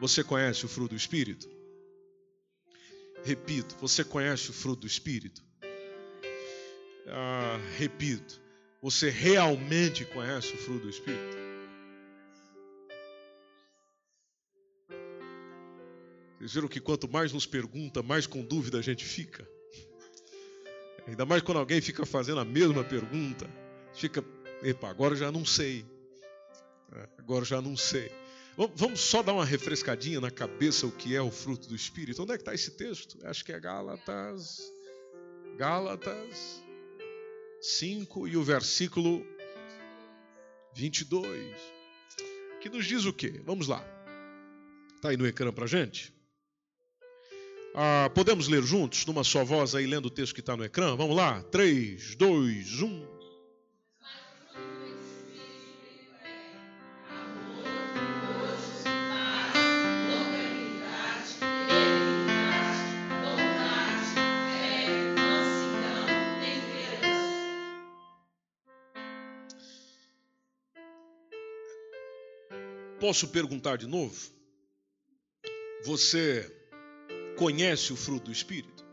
Você 0.00 0.22
conhece 0.22 0.64
o 0.64 0.68
fruto 0.68 0.90
do 0.90 0.96
Espírito? 0.96 1.48
Repito, 3.24 3.76
você 3.80 4.04
conhece 4.04 4.50
o 4.50 4.52
fruto 4.52 4.82
do 4.82 4.86
Espírito? 4.86 5.46
ah, 7.08 7.58
repito, 7.76 8.40
você 8.82 9.10
realmente 9.10 10.04
conhece 10.04 10.52
o 10.54 10.56
fruto 10.56 10.84
do 10.84 10.90
Espírito? 10.90 11.36
Vocês 16.38 16.54
viram 16.54 16.68
que 16.68 16.80
quanto 16.80 17.08
mais 17.08 17.32
nos 17.32 17.46
pergunta, 17.46 18.02
mais 18.02 18.26
com 18.26 18.42
dúvida 18.42 18.78
a 18.78 18.82
gente 18.82 19.04
fica? 19.04 19.48
Ainda 21.06 21.24
mais 21.24 21.42
quando 21.42 21.58
alguém 21.58 21.80
fica 21.80 22.04
fazendo 22.04 22.40
a 22.40 22.44
mesma 22.44 22.84
pergunta, 22.84 23.48
fica, 23.94 24.24
epa, 24.62 24.88
agora 24.88 25.16
já 25.16 25.32
não 25.32 25.44
sei. 25.44 25.84
É, 26.92 27.08
agora 27.18 27.44
já 27.44 27.60
não 27.60 27.76
sei. 27.76 28.12
Vamos 28.56 29.00
só 29.00 29.22
dar 29.22 29.34
uma 29.34 29.44
refrescadinha 29.44 30.18
na 30.18 30.30
cabeça 30.30 30.86
o 30.86 30.92
que 30.92 31.14
é 31.14 31.20
o 31.20 31.30
fruto 31.30 31.68
do 31.68 31.76
Espírito. 31.76 32.22
Onde 32.22 32.32
é 32.32 32.36
que 32.36 32.42
está 32.42 32.54
esse 32.54 32.70
texto? 32.70 33.18
Acho 33.24 33.44
que 33.44 33.52
é 33.52 33.60
Gálatas. 33.60 34.72
Gálatas 35.58 36.62
5 37.60 38.28
e 38.28 38.36
o 38.36 38.42
versículo 38.42 39.26
22, 40.74 41.56
que 42.60 42.68
nos 42.68 42.84
diz 42.84 43.04
o 43.04 43.12
quê? 43.12 43.40
Vamos 43.44 43.66
lá. 43.66 43.84
Está 44.94 45.10
aí 45.10 45.16
no 45.16 45.26
ecrã 45.26 45.52
para 45.52 45.66
gente? 45.66 46.14
Ah, 47.74 48.10
podemos 48.14 48.48
ler 48.48 48.62
juntos, 48.62 49.04
numa 49.04 49.24
só 49.24 49.44
voz, 49.44 49.74
aí 49.74 49.86
lendo 49.86 50.06
o 50.06 50.10
texto 50.10 50.34
que 50.34 50.40
está 50.40 50.56
no 50.56 50.64
ecrã? 50.64 50.96
Vamos 50.96 51.16
lá? 51.16 51.42
3, 51.44 52.14
2, 52.14 52.82
1. 52.82 53.15
Posso 73.06 73.28
perguntar 73.28 73.76
de 73.76 73.86
novo? 73.86 74.16
Você 75.84 76.52
conhece 77.36 77.92
o 77.92 77.96
fruto 77.96 78.24
do 78.24 78.32
Espírito? 78.32 78.84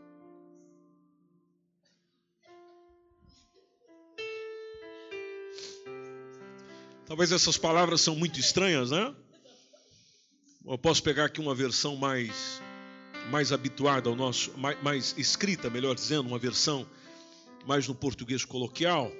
Talvez 7.04 7.32
essas 7.32 7.58
palavras 7.58 8.02
são 8.02 8.14
muito 8.14 8.38
estranhas, 8.38 8.92
né? 8.92 9.12
Eu 10.64 10.78
posso 10.78 11.02
pegar 11.02 11.24
aqui 11.24 11.40
uma 11.40 11.52
versão 11.52 11.96
mais 11.96 12.62
mais 13.32 13.50
habituada 13.50 14.08
ao 14.08 14.14
nosso, 14.14 14.56
mais, 14.56 14.80
mais 14.80 15.14
escrita, 15.18 15.68
melhor 15.68 15.92
dizendo, 15.96 16.28
uma 16.28 16.38
versão 16.38 16.88
mais 17.66 17.88
no 17.88 17.96
português 17.96 18.44
coloquial. 18.44 19.10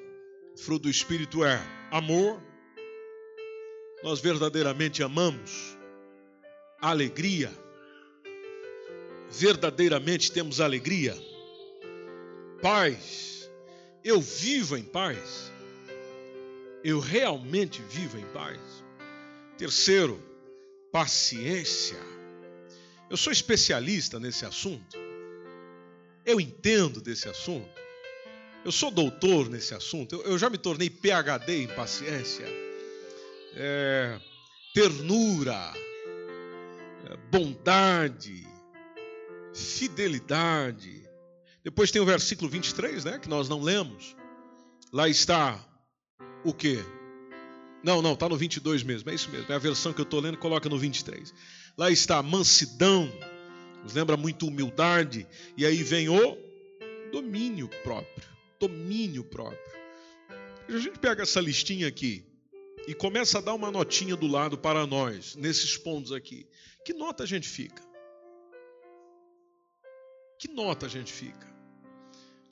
Fruto 0.56 0.84
do 0.84 0.88
Espírito 0.88 1.44
é 1.44 1.60
amor, 1.90 2.40
nós 4.04 4.20
verdadeiramente 4.20 5.02
amamos, 5.02 5.78
alegria, 6.78 7.50
verdadeiramente 9.30 10.30
temos 10.30 10.60
alegria, 10.60 11.16
paz, 12.60 13.50
eu 14.04 14.20
vivo 14.20 14.76
em 14.76 14.82
paz, 14.82 15.50
eu 16.84 17.00
realmente 17.00 17.80
vivo 17.88 18.18
em 18.18 18.26
paz. 18.26 18.60
Terceiro, 19.56 20.22
paciência. 20.92 21.96
Eu 23.08 23.16
sou 23.16 23.32
especialista 23.32 24.20
nesse 24.20 24.44
assunto, 24.44 24.98
eu 26.26 26.38
entendo 26.38 27.00
desse 27.00 27.26
assunto, 27.26 27.70
eu 28.66 28.70
sou 28.70 28.90
doutor 28.90 29.48
nesse 29.48 29.74
assunto, 29.74 30.20
eu, 30.26 30.36
já 30.36 30.50
me 30.50 30.58
tornei 30.58 30.90
PhD 30.90 31.62
em 31.62 31.68
paciência. 31.68 32.73
É, 33.56 34.20
ternura, 34.74 35.72
é, 37.06 37.16
bondade, 37.30 38.46
fidelidade. 39.54 41.08
Depois 41.62 41.90
tem 41.90 42.02
o 42.02 42.06
versículo 42.06 42.50
23, 42.50 43.04
né, 43.04 43.18
que 43.18 43.28
nós 43.28 43.48
não 43.48 43.62
lemos. 43.62 44.16
Lá 44.92 45.08
está 45.08 45.64
o 46.44 46.52
quê? 46.52 46.84
Não, 47.82 48.02
não, 48.02 48.14
está 48.14 48.28
no 48.28 48.36
22 48.36 48.82
mesmo, 48.82 49.10
é 49.10 49.14
isso 49.14 49.30
mesmo. 49.30 49.52
É 49.52 49.54
a 49.54 49.58
versão 49.58 49.92
que 49.92 50.00
eu 50.00 50.04
estou 50.04 50.20
lendo, 50.20 50.38
coloca 50.38 50.68
no 50.68 50.78
23. 50.78 51.32
Lá 51.76 51.90
está 51.90 52.22
mansidão, 52.22 53.10
nos 53.82 53.94
lembra 53.94 54.16
muito 54.16 54.46
humildade, 54.46 55.26
e 55.56 55.64
aí 55.64 55.82
vem 55.82 56.08
o 56.08 56.36
domínio 57.12 57.68
próprio. 57.82 58.28
Domínio 58.58 59.22
próprio. 59.22 59.74
A 60.68 60.78
gente 60.78 60.98
pega 60.98 61.22
essa 61.22 61.40
listinha 61.40 61.86
aqui 61.86 62.24
e 62.86 62.94
começa 62.94 63.38
a 63.38 63.40
dar 63.40 63.54
uma 63.54 63.70
notinha 63.70 64.16
do 64.16 64.26
lado 64.26 64.58
para 64.58 64.86
nós, 64.86 65.34
nesses 65.36 65.76
pontos 65.76 66.12
aqui. 66.12 66.46
Que 66.84 66.92
nota 66.92 67.22
a 67.22 67.26
gente 67.26 67.48
fica? 67.48 67.82
Que 70.38 70.48
nota 70.48 70.86
a 70.86 70.88
gente 70.88 71.12
fica? 71.12 71.54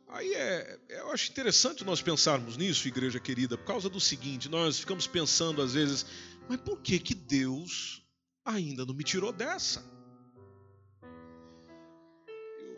Aí 0.08 0.34
é, 0.34 0.78
eu 0.90 1.10
acho 1.10 1.30
interessante 1.30 1.84
nós 1.84 2.02
pensarmos 2.02 2.56
nisso, 2.56 2.86
igreja 2.86 3.18
querida, 3.18 3.56
por 3.56 3.66
causa 3.66 3.88
do 3.88 3.98
seguinte: 3.98 4.48
nós 4.48 4.78
ficamos 4.78 5.06
pensando 5.06 5.62
às 5.62 5.72
vezes, 5.72 6.04
mas 6.48 6.60
por 6.60 6.80
que 6.80 6.98
que 6.98 7.14
Deus 7.14 8.02
ainda 8.44 8.84
não 8.84 8.94
me 8.94 9.04
tirou 9.04 9.32
dessa? 9.32 9.82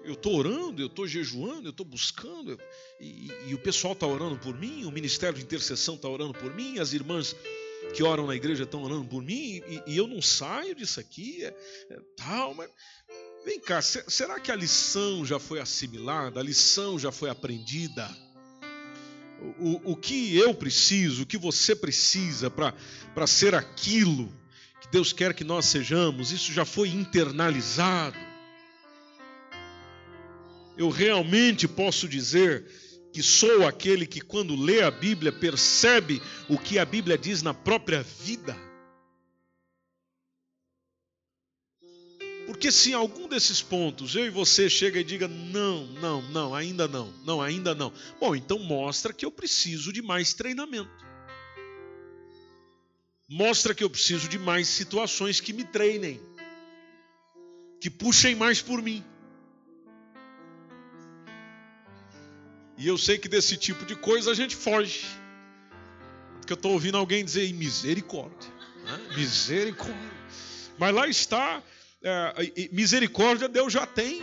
Eu 0.04 0.12
estou 0.12 0.36
orando, 0.36 0.82
eu 0.82 0.86
estou 0.86 1.06
jejuando, 1.06 1.68
eu 1.68 1.70
estou 1.70 1.86
buscando, 1.86 2.60
e, 3.00 3.32
e, 3.46 3.54
o 3.54 3.58
pessoal 3.58 3.94
está 3.94 4.06
orando 4.06 4.36
por 4.36 4.54
mim, 4.54 4.84
o 4.84 4.92
ministério 4.92 5.38
de 5.38 5.42
intercessão 5.42 5.94
está 5.94 6.08
orando 6.08 6.34
por 6.34 6.54
mim, 6.54 6.78
as 6.78 6.92
irmãs 6.92 7.34
que 7.94 8.02
oram 8.02 8.26
na 8.26 8.34
igreja 8.34 8.64
estão 8.64 8.82
orando 8.82 9.06
por 9.06 9.22
mim, 9.22 9.62
e, 9.66 9.82
e 9.86 9.96
eu 9.96 10.06
não 10.06 10.20
saio 10.20 10.74
disso 10.74 11.00
aqui, 11.00 11.42
é, 11.42 11.48
é, 11.90 12.00
tal, 12.16 12.54
mas 12.54 12.68
vem 13.46 13.58
cá, 13.58 13.80
será 13.80 14.38
que 14.38 14.52
a 14.52 14.56
lição 14.56 15.24
já 15.24 15.38
foi 15.38 15.58
assimilada, 15.58 16.38
a 16.38 16.42
lição 16.42 16.98
já 16.98 17.10
foi 17.10 17.30
aprendida? 17.30 18.08
O, 19.58 19.92
o 19.92 19.96
que 19.96 20.36
eu 20.36 20.54
preciso, 20.54 21.22
o 21.22 21.26
que 21.26 21.36
você 21.36 21.74
precisa 21.74 22.50
para 22.50 23.26
ser 23.26 23.54
aquilo 23.54 24.32
que 24.80 24.88
Deus 24.88 25.12
quer 25.12 25.34
que 25.34 25.44
nós 25.44 25.66
sejamos, 25.66 26.30
isso 26.30 26.52
já 26.52 26.64
foi 26.64 26.88
internalizado 26.88 28.33
eu 30.76 30.88
realmente 30.88 31.68
posso 31.68 32.08
dizer 32.08 32.64
que 33.12 33.22
sou 33.22 33.66
aquele 33.66 34.06
que, 34.06 34.20
quando 34.20 34.56
lê 34.56 34.82
a 34.82 34.90
Bíblia, 34.90 35.30
percebe 35.30 36.20
o 36.48 36.58
que 36.58 36.78
a 36.78 36.84
Bíblia 36.84 37.16
diz 37.16 37.42
na 37.42 37.54
própria 37.54 38.02
vida? 38.02 38.56
Porque 42.46 42.70
se 42.70 42.90
em 42.90 42.94
algum 42.94 43.26
desses 43.26 43.62
pontos 43.62 44.14
eu 44.14 44.26
e 44.26 44.30
você 44.30 44.68
chega 44.68 45.00
e 45.00 45.04
diga 45.04 45.26
não, 45.28 45.86
não, 45.86 46.22
não, 46.30 46.54
ainda 46.54 46.86
não, 46.86 47.12
não, 47.24 47.40
ainda 47.40 47.74
não. 47.74 47.92
Bom, 48.20 48.34
então 48.34 48.58
mostra 48.58 49.12
que 49.12 49.24
eu 49.24 49.30
preciso 49.30 49.92
de 49.92 50.02
mais 50.02 50.34
treinamento. 50.34 50.90
Mostra 53.28 53.74
que 53.74 53.82
eu 53.82 53.88
preciso 53.88 54.28
de 54.28 54.38
mais 54.38 54.68
situações 54.68 55.40
que 55.40 55.52
me 55.52 55.64
treinem, 55.64 56.20
que 57.80 57.88
puxem 57.88 58.34
mais 58.34 58.60
por 58.60 58.82
mim. 58.82 59.02
E 62.76 62.88
eu 62.88 62.98
sei 62.98 63.18
que 63.18 63.28
desse 63.28 63.56
tipo 63.56 63.84
de 63.84 63.94
coisa 63.94 64.30
a 64.30 64.34
gente 64.34 64.56
foge. 64.56 65.06
Porque 66.38 66.52
eu 66.52 66.56
estou 66.56 66.72
ouvindo 66.72 66.98
alguém 66.98 67.24
dizer 67.24 67.52
misericórdia. 67.54 68.50
Né? 68.84 69.00
Misericórdia. 69.16 70.12
Mas 70.78 70.94
lá 70.94 71.08
está, 71.08 71.62
é, 72.02 72.68
misericórdia 72.72 73.48
Deus 73.48 73.72
já 73.72 73.86
tem. 73.86 74.22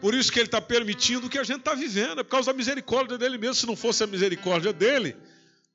Por 0.00 0.14
isso 0.14 0.30
que 0.32 0.38
Ele 0.38 0.46
está 0.46 0.60
permitindo 0.60 1.26
o 1.26 1.30
que 1.30 1.38
a 1.38 1.44
gente 1.44 1.60
está 1.60 1.74
vivendo. 1.74 2.20
É 2.20 2.24
por 2.24 2.30
causa 2.30 2.52
da 2.52 2.56
misericórdia 2.56 3.16
dele 3.16 3.38
mesmo. 3.38 3.54
Se 3.54 3.66
não 3.66 3.76
fosse 3.76 4.04
a 4.04 4.06
misericórdia 4.06 4.72
dele, 4.72 5.16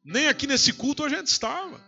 nem 0.03 0.27
aqui 0.27 0.45
nesse 0.45 0.73
culto 0.73 1.03
a 1.03 1.09
gente 1.09 1.27
estava. 1.27 1.81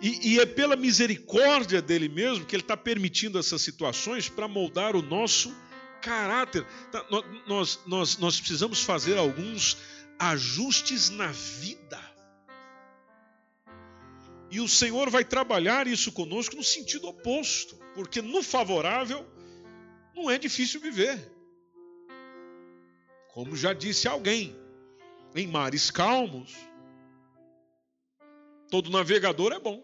E, 0.00 0.34
e 0.34 0.40
é 0.40 0.46
pela 0.46 0.76
misericórdia 0.76 1.80
dele 1.80 2.08
mesmo 2.08 2.44
que 2.44 2.54
Ele 2.54 2.62
está 2.62 2.76
permitindo 2.76 3.38
essas 3.38 3.62
situações 3.62 4.28
para 4.28 4.48
moldar 4.48 4.96
o 4.96 5.02
nosso 5.02 5.54
caráter. 6.04 6.66
Tá, 6.92 7.04
nós, 7.46 7.80
nós, 7.86 8.18
nós 8.18 8.38
precisamos 8.38 8.82
fazer 8.82 9.16
alguns 9.16 9.78
ajustes 10.18 11.10
na 11.10 11.28
vida. 11.28 12.00
E 14.50 14.60
o 14.60 14.68
Senhor 14.68 15.10
vai 15.10 15.24
trabalhar 15.24 15.86
isso 15.86 16.12
conosco 16.12 16.54
no 16.54 16.62
sentido 16.62 17.08
oposto, 17.08 17.76
porque 17.94 18.22
no 18.22 18.42
favorável 18.42 19.26
não 20.14 20.30
é 20.30 20.38
difícil 20.38 20.80
viver. 20.80 21.32
Como 23.32 23.56
já 23.56 23.72
disse 23.72 24.06
alguém, 24.06 24.54
em 25.34 25.48
mares 25.48 25.90
calmos, 25.90 26.54
todo 28.70 28.90
navegador 28.90 29.52
é 29.52 29.58
bom. 29.58 29.82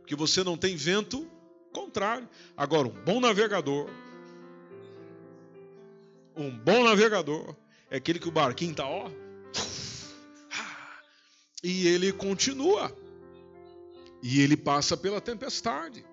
Porque 0.00 0.16
você 0.16 0.42
não 0.42 0.56
tem 0.56 0.74
vento 0.74 1.30
contrário. 1.72 2.28
Agora, 2.56 2.86
um 2.86 3.04
bom 3.04 3.20
navegador, 3.20 3.88
um 6.36 6.50
bom 6.50 6.84
navegador 6.84 7.54
é 7.90 7.96
aquele 7.96 8.18
que 8.18 8.28
o 8.28 8.32
barquinho 8.32 8.70
está, 8.70 8.86
ó, 8.86 9.10
e 11.62 11.86
ele 11.86 12.12
continua, 12.12 12.96
e 14.22 14.40
ele 14.40 14.56
passa 14.56 14.96
pela 14.96 15.20
tempestade. 15.20 16.04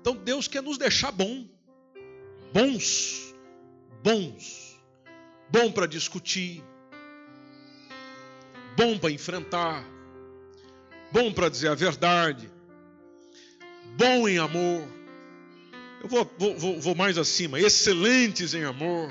Então 0.00 0.14
Deus 0.14 0.48
quer 0.48 0.62
nos 0.62 0.78
deixar 0.78 1.12
bom, 1.12 1.46
bons, 2.52 3.34
bons, 4.02 4.80
bom 5.48 5.70
para 5.72 5.86
discutir, 5.86 6.62
bom 8.76 8.98
para 8.98 9.10
enfrentar, 9.10 9.84
bom 11.12 11.32
para 11.32 11.48
dizer 11.48 11.68
a 11.68 11.74
verdade, 11.74 12.50
bom 13.96 14.28
em 14.28 14.38
amor. 14.38 14.88
Eu 16.02 16.08
vou, 16.08 16.34
vou, 16.56 16.80
vou 16.80 16.94
mais 16.94 17.18
acima, 17.18 17.60
excelentes 17.60 18.54
em 18.54 18.64
amor. 18.64 19.10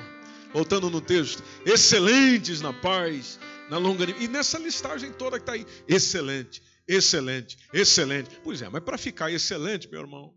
Voltando 0.52 0.90
no 0.90 1.00
texto, 1.00 1.44
excelentes 1.64 2.60
na 2.60 2.74
paz, 2.74 3.40
na 3.70 3.78
longanimidade. 3.78 4.26
E 4.26 4.28
nessa 4.28 4.58
listagem 4.58 5.12
toda 5.12 5.38
que 5.38 5.44
está 5.44 5.54
aí, 5.54 5.66
excelente, 5.88 6.64
excelente, 6.88 7.58
excelente. 7.72 8.40
Pois 8.44 8.62
é, 8.62 8.70
mas 8.70 8.84
para 8.84 8.98
ficar 8.98 9.32
excelente, 9.32 9.88
meu 9.88 10.02
irmão, 10.02 10.34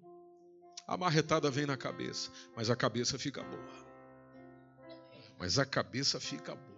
a 0.87 0.97
marretada 0.99 1.51
vem 1.51 1.65
na 1.65 1.79
cabeça, 1.79 2.31
mas 2.55 2.69
a 2.69 2.77
cabeça 2.77 3.19
fica 3.19 3.43
boa. 3.43 3.83
Mas 5.39 5.59
a 5.59 5.65
cabeça 5.65 6.21
fica 6.21 6.55
boa. 6.55 6.73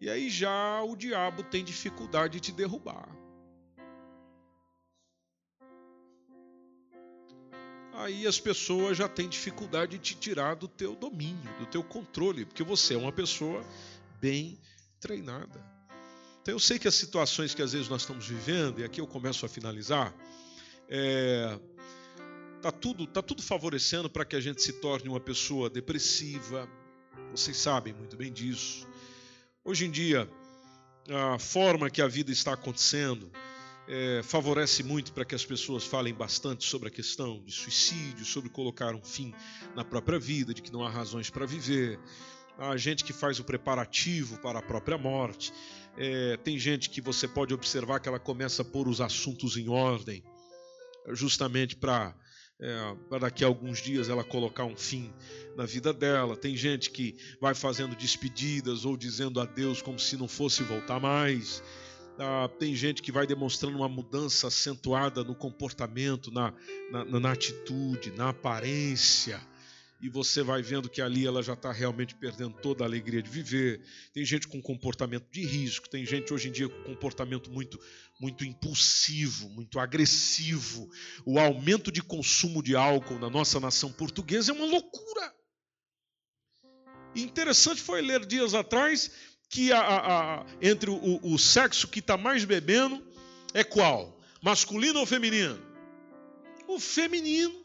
E 0.00 0.08
aí 0.08 0.30
já 0.30 0.80
o 0.82 0.96
diabo 0.96 1.42
tem 1.42 1.64
dificuldade 1.64 2.34
de 2.34 2.40
te 2.40 2.52
derrubar. 2.52 3.08
Aí 8.02 8.26
as 8.26 8.38
pessoas 8.40 8.96
já 8.96 9.08
têm 9.08 9.28
dificuldade 9.28 9.98
de 9.98 9.98
te 9.98 10.14
tirar 10.14 10.54
do 10.56 10.68
teu 10.68 10.94
domínio, 10.94 11.50
do 11.58 11.66
teu 11.66 11.82
controle, 11.82 12.44
porque 12.44 12.62
você 12.62 12.94
é 12.94 12.96
uma 12.98 13.12
pessoa 13.12 13.64
bem 14.20 14.58
treinada. 15.00 15.64
Então 16.40 16.54
eu 16.54 16.58
sei 16.58 16.78
que 16.78 16.88
as 16.88 16.94
situações 16.94 17.54
que 17.54 17.62
às 17.62 17.72
vezes 17.72 17.88
nós 17.88 18.02
estamos 18.02 18.26
vivendo, 18.26 18.80
e 18.80 18.84
aqui 18.84 19.00
eu 19.00 19.06
começo 19.06 19.46
a 19.46 19.48
finalizar, 19.48 20.14
é, 20.88 21.58
tá 22.60 22.72
tudo 22.72 23.06
tá 23.06 23.22
tudo 23.22 23.42
favorecendo 23.42 24.10
para 24.10 24.24
que 24.24 24.36
a 24.36 24.40
gente 24.40 24.60
se 24.62 24.74
torne 24.74 25.08
uma 25.08 25.20
pessoa 25.20 25.70
depressiva. 25.70 26.68
Vocês 27.30 27.56
sabem 27.56 27.92
muito 27.92 28.16
bem 28.16 28.32
disso. 28.32 28.86
Hoje 29.64 29.86
em 29.86 29.90
dia, 29.90 30.28
a 31.08 31.38
forma 31.38 31.88
que 31.88 32.02
a 32.02 32.08
vida 32.08 32.32
está 32.32 32.54
acontecendo, 32.54 33.30
é, 33.92 34.22
favorece 34.22 34.82
muito 34.82 35.12
para 35.12 35.22
que 35.22 35.34
as 35.34 35.44
pessoas 35.44 35.84
falem 35.84 36.14
bastante 36.14 36.64
sobre 36.64 36.88
a 36.88 36.90
questão 36.90 37.44
de 37.44 37.52
suicídio, 37.52 38.24
sobre 38.24 38.48
colocar 38.48 38.94
um 38.94 39.04
fim 39.04 39.34
na 39.76 39.84
própria 39.84 40.18
vida, 40.18 40.54
de 40.54 40.62
que 40.62 40.72
não 40.72 40.82
há 40.82 40.88
razões 40.88 41.28
para 41.28 41.44
viver. 41.44 42.00
Há 42.56 42.74
gente 42.78 43.04
que 43.04 43.12
faz 43.12 43.38
o 43.38 43.44
preparativo 43.44 44.38
para 44.38 44.60
a 44.60 44.62
própria 44.62 44.96
morte. 44.96 45.52
É, 45.98 46.38
tem 46.38 46.58
gente 46.58 46.88
que 46.88 47.02
você 47.02 47.28
pode 47.28 47.52
observar 47.52 48.00
que 48.00 48.08
ela 48.08 48.18
começa 48.18 48.62
a 48.62 48.64
pôr 48.64 48.88
os 48.88 48.98
assuntos 48.98 49.58
em 49.58 49.68
ordem, 49.68 50.24
justamente 51.10 51.76
para 51.76 52.16
é, 52.58 52.96
para 53.10 53.18
daqui 53.18 53.44
a 53.44 53.46
alguns 53.48 53.82
dias 53.82 54.08
ela 54.08 54.24
colocar 54.24 54.64
um 54.64 54.76
fim 54.76 55.12
na 55.54 55.66
vida 55.66 55.92
dela. 55.92 56.34
Tem 56.34 56.56
gente 56.56 56.90
que 56.90 57.14
vai 57.40 57.54
fazendo 57.54 57.94
despedidas 57.94 58.86
ou 58.86 58.96
dizendo 58.96 59.38
adeus 59.38 59.82
como 59.82 59.98
se 59.98 60.16
não 60.16 60.28
fosse 60.28 60.62
voltar 60.62 60.98
mais. 60.98 61.62
Ah, 62.18 62.48
tem 62.58 62.74
gente 62.74 63.02
que 63.02 63.10
vai 63.10 63.26
demonstrando 63.26 63.76
uma 63.76 63.88
mudança 63.88 64.48
acentuada 64.48 65.24
no 65.24 65.34
comportamento, 65.34 66.30
na, 66.30 66.52
na, 66.90 67.20
na 67.20 67.32
atitude, 67.32 68.10
na 68.12 68.28
aparência. 68.28 69.40
e 70.00 70.08
você 70.08 70.42
vai 70.42 70.62
vendo 70.62 70.90
que 70.90 71.00
ali 71.00 71.24
ela 71.26 71.42
já 71.42 71.52
está 71.52 71.70
realmente 71.70 72.14
perdendo 72.16 72.54
toda 72.60 72.82
a 72.82 72.86
alegria 72.86 73.22
de 73.22 73.30
viver. 73.30 73.80
Tem 74.12 74.24
gente 74.24 74.48
com 74.48 74.60
comportamento 74.60 75.30
de 75.30 75.44
risco, 75.46 75.88
tem 75.88 76.04
gente 76.04 76.34
hoje 76.34 76.48
em 76.48 76.52
dia 76.52 76.68
com 76.68 76.82
comportamento 76.82 77.50
muito, 77.50 77.78
muito 78.20 78.44
impulsivo, 78.44 79.48
muito 79.48 79.78
agressivo. 79.78 80.90
O 81.24 81.38
aumento 81.38 81.92
de 81.92 82.02
consumo 82.02 82.62
de 82.62 82.74
álcool 82.74 83.18
na 83.20 83.30
nossa 83.30 83.60
nação 83.60 83.92
portuguesa 83.92 84.50
é 84.50 84.54
uma 84.54 84.66
loucura. 84.66 85.34
Interessante 87.14 87.80
foi 87.80 88.02
ler 88.02 88.26
dias 88.26 88.54
atrás 88.54 89.10
que 89.52 89.70
a, 89.70 89.80
a, 89.80 90.40
a, 90.40 90.46
entre 90.62 90.88
o, 90.88 91.20
o 91.22 91.38
sexo 91.38 91.86
que 91.86 91.98
está 91.98 92.16
mais 92.16 92.42
bebendo 92.42 93.06
é 93.52 93.62
qual? 93.62 94.18
Masculino 94.40 94.98
ou 94.98 95.04
feminino? 95.04 95.60
O 96.66 96.80
feminino. 96.80 97.62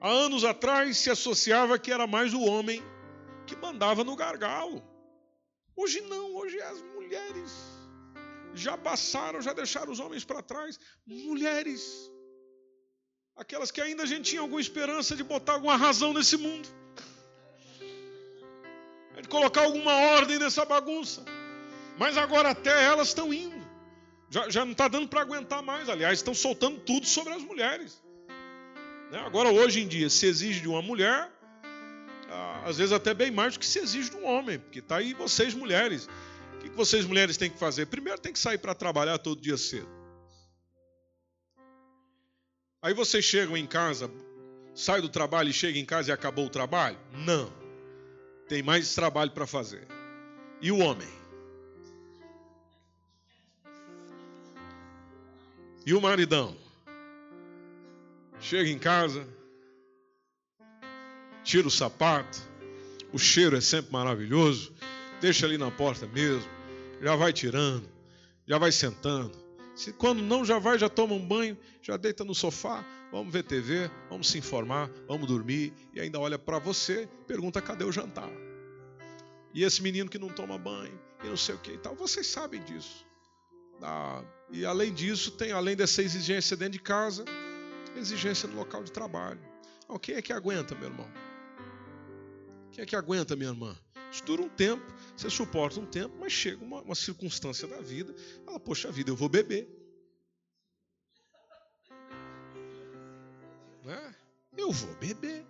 Há 0.00 0.08
anos 0.08 0.42
atrás 0.42 0.96
se 0.96 1.10
associava 1.10 1.78
que 1.78 1.92
era 1.92 2.06
mais 2.06 2.32
o 2.32 2.40
homem 2.40 2.82
que 3.46 3.54
mandava 3.54 4.02
no 4.02 4.16
gargalo. 4.16 4.82
Hoje 5.76 6.00
não, 6.00 6.34
hoje 6.34 6.58
as 6.62 6.80
mulheres 6.80 7.52
já 8.54 8.76
passaram, 8.78 9.42
já 9.42 9.52
deixaram 9.52 9.92
os 9.92 10.00
homens 10.00 10.24
para 10.24 10.40
trás. 10.40 10.80
Mulheres, 11.06 12.10
aquelas 13.36 13.70
que 13.70 13.82
ainda 13.82 14.04
a 14.04 14.06
gente 14.06 14.30
tinha 14.30 14.40
alguma 14.40 14.62
esperança 14.62 15.14
de 15.14 15.22
botar 15.22 15.52
alguma 15.52 15.76
razão 15.76 16.14
nesse 16.14 16.38
mundo, 16.38 16.66
de 19.22 19.28
colocar 19.28 19.62
alguma 19.62 19.94
ordem 19.94 20.38
nessa 20.38 20.64
bagunça. 20.64 21.24
Mas 21.98 22.16
agora 22.16 22.50
até 22.50 22.84
elas 22.84 23.08
estão 23.08 23.32
indo. 23.32 23.62
Já, 24.28 24.48
já 24.48 24.64
não 24.64 24.72
está 24.72 24.88
dando 24.88 25.08
para 25.08 25.20
aguentar 25.20 25.62
mais. 25.62 25.88
Aliás, 25.88 26.18
estão 26.18 26.34
soltando 26.34 26.80
tudo 26.80 27.06
sobre 27.06 27.32
as 27.32 27.42
mulheres. 27.42 28.02
Né? 29.10 29.18
Agora, 29.20 29.50
hoje 29.50 29.80
em 29.80 29.86
dia, 29.86 30.08
se 30.08 30.26
exige 30.26 30.60
de 30.60 30.68
uma 30.68 30.80
mulher, 30.80 31.30
ah, 32.30 32.62
às 32.64 32.78
vezes 32.78 32.92
até 32.92 33.12
bem 33.12 33.30
mais 33.30 33.52
do 33.52 33.60
que 33.60 33.66
se 33.66 33.78
exige 33.78 34.10
de 34.10 34.16
um 34.16 34.24
homem, 34.24 34.58
porque 34.58 34.78
está 34.78 34.96
aí 34.96 35.12
vocês 35.12 35.52
mulheres. 35.52 36.08
O 36.54 36.58
que 36.58 36.70
vocês 36.70 37.04
mulheres 37.04 37.36
têm 37.36 37.50
que 37.50 37.58
fazer? 37.58 37.86
Primeiro 37.86 38.18
tem 38.18 38.32
que 38.32 38.38
sair 38.38 38.58
para 38.58 38.74
trabalhar 38.74 39.18
todo 39.18 39.40
dia 39.40 39.58
cedo. 39.58 39.88
Aí 42.80 42.94
vocês 42.94 43.24
chegam 43.24 43.56
em 43.56 43.66
casa, 43.66 44.10
sai 44.74 45.00
do 45.00 45.08
trabalho 45.08 45.50
e 45.50 45.52
chega 45.52 45.78
em 45.78 45.84
casa 45.84 46.10
e 46.10 46.12
acabou 46.12 46.46
o 46.46 46.50
trabalho? 46.50 46.98
Não. 47.12 47.61
Tem 48.52 48.62
mais 48.62 48.94
trabalho 48.94 49.30
para 49.30 49.46
fazer. 49.46 49.88
E 50.60 50.70
o 50.70 50.80
homem? 50.80 51.08
E 55.86 55.94
o 55.94 56.00
maridão? 56.02 56.54
Chega 58.38 58.68
em 58.68 58.78
casa, 58.78 59.26
tira 61.42 61.66
o 61.66 61.70
sapato, 61.70 62.42
o 63.10 63.18
cheiro 63.18 63.56
é 63.56 63.60
sempre 63.62 63.90
maravilhoso, 63.90 64.74
deixa 65.18 65.46
ali 65.46 65.56
na 65.56 65.70
porta 65.70 66.06
mesmo, 66.06 66.46
já 67.00 67.16
vai 67.16 67.32
tirando, 67.32 67.88
já 68.46 68.58
vai 68.58 68.70
sentando. 68.70 69.32
Se 69.74 69.94
quando 69.94 70.20
não 70.20 70.44
já 70.44 70.58
vai, 70.58 70.78
já 70.78 70.90
toma 70.90 71.14
um 71.14 71.26
banho, 71.26 71.56
já 71.80 71.96
deita 71.96 72.22
no 72.22 72.34
sofá, 72.34 72.84
vamos 73.12 73.32
ver 73.32 73.44
TV, 73.44 73.90
vamos 74.08 74.28
se 74.28 74.38
informar, 74.38 74.90
vamos 75.06 75.28
dormir 75.28 75.72
e 75.92 76.00
ainda 76.00 76.18
olha 76.18 76.38
para 76.38 76.58
você, 76.58 77.06
pergunta 77.26 77.60
cadê 77.60 77.84
o 77.84 77.92
jantar. 77.92 78.30
E 79.52 79.62
esse 79.62 79.82
menino 79.82 80.08
que 80.08 80.18
não 80.18 80.30
toma 80.30 80.56
banho 80.56 80.98
e 81.22 81.28
não 81.28 81.36
sei 81.36 81.54
o 81.54 81.58
que 81.58 81.72
e 81.72 81.78
tal, 81.78 81.94
vocês 81.94 82.26
sabem 82.26 82.62
disso. 82.64 83.06
Ah, 83.82 84.24
e 84.50 84.64
além 84.64 84.92
disso, 84.92 85.32
tem 85.32 85.52
além 85.52 85.76
dessa 85.76 86.02
exigência 86.02 86.56
dentro 86.56 86.72
de 86.72 86.80
casa, 86.80 87.24
exigência 87.94 88.48
no 88.48 88.56
local 88.56 88.82
de 88.82 88.90
trabalho. 88.90 89.40
Oh, 89.86 89.98
quem 89.98 90.14
é 90.14 90.22
que 90.22 90.32
aguenta, 90.32 90.74
meu 90.74 90.88
irmão? 90.88 91.08
Quem 92.70 92.82
é 92.82 92.86
que 92.86 92.96
aguenta, 92.96 93.36
minha 93.36 93.50
irmã? 93.50 93.76
Isso 94.10 94.24
dura 94.24 94.42
um 94.42 94.48
tempo, 94.48 94.82
você 95.14 95.28
suporta 95.28 95.78
um 95.78 95.86
tempo, 95.86 96.14
mas 96.18 96.32
chega 96.32 96.64
uma, 96.64 96.80
uma 96.80 96.94
circunstância 96.94 97.68
da 97.68 97.80
vida, 97.80 98.14
fala, 98.44 98.58
poxa 98.58 98.90
vida, 98.90 99.10
eu 99.10 99.16
vou 99.16 99.28
beber. 99.28 99.81
Né? 103.82 104.14
Eu 104.56 104.70
vou 104.70 104.94
beber. 104.96 105.44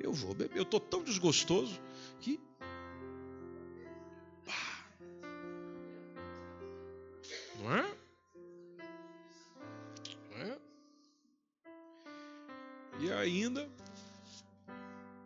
Eu 0.00 0.12
vou 0.12 0.34
beber. 0.34 0.56
Eu 0.56 0.62
estou 0.62 0.80
tão 0.80 1.02
desgostoso 1.02 1.80
que. 2.20 2.40
Pá. 4.44 4.86
Não 7.60 7.72
é? 7.72 8.02
E 13.02 13.10
ainda 13.10 13.68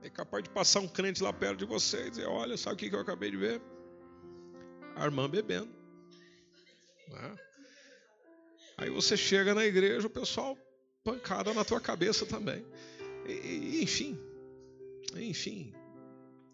é 0.02 0.08
capaz 0.08 0.42
de 0.42 0.48
passar 0.48 0.80
um 0.80 0.88
crente 0.88 1.22
lá 1.22 1.30
perto 1.30 1.58
de 1.58 1.66
você 1.66 2.06
e 2.06 2.10
dizer: 2.10 2.26
Olha, 2.26 2.56
sabe 2.56 2.74
o 2.74 2.78
que 2.78 2.94
eu 2.94 3.00
acabei 3.00 3.30
de 3.30 3.36
ver? 3.36 3.60
A 4.94 5.04
irmã 5.04 5.28
bebendo. 5.28 5.68
É? 7.10 7.46
Aí 8.78 8.90
você 8.90 9.14
chega 9.14 9.54
na 9.54 9.64
igreja, 9.64 10.06
o 10.06 10.10
pessoal 10.10 10.56
pancada 11.06 11.54
na 11.54 11.64
tua 11.64 11.80
cabeça 11.80 12.26
também. 12.26 12.66
E, 13.28 13.80
enfim, 13.80 14.18
enfim, 15.14 15.72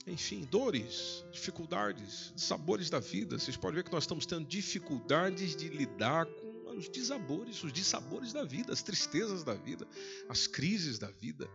enfim, 0.07 0.47
dores, 0.51 1.25
dificuldades, 1.33 2.35
sabores 2.37 2.91
da 2.91 3.01
vida. 3.01 3.38
Vocês 3.38 3.57
podem 3.57 3.77
ver 3.77 3.85
que 3.85 3.93
nós 3.93 4.05
estamos 4.05 4.27
tendo 4.27 4.45
dificuldades 4.45 5.57
de 5.57 5.69
lidar 5.69 6.27
com 6.27 6.77
os 6.77 6.87
desabores, 6.91 7.65
os 7.65 7.73
dissabores 7.73 8.35
da 8.35 8.45
vida, 8.45 8.75
as 8.75 8.83
tristezas 8.83 9.43
da 9.43 9.55
vida, 9.55 9.88
as 10.29 10.47
crises 10.47 10.99
da 10.99 11.09
vida. 11.09 11.49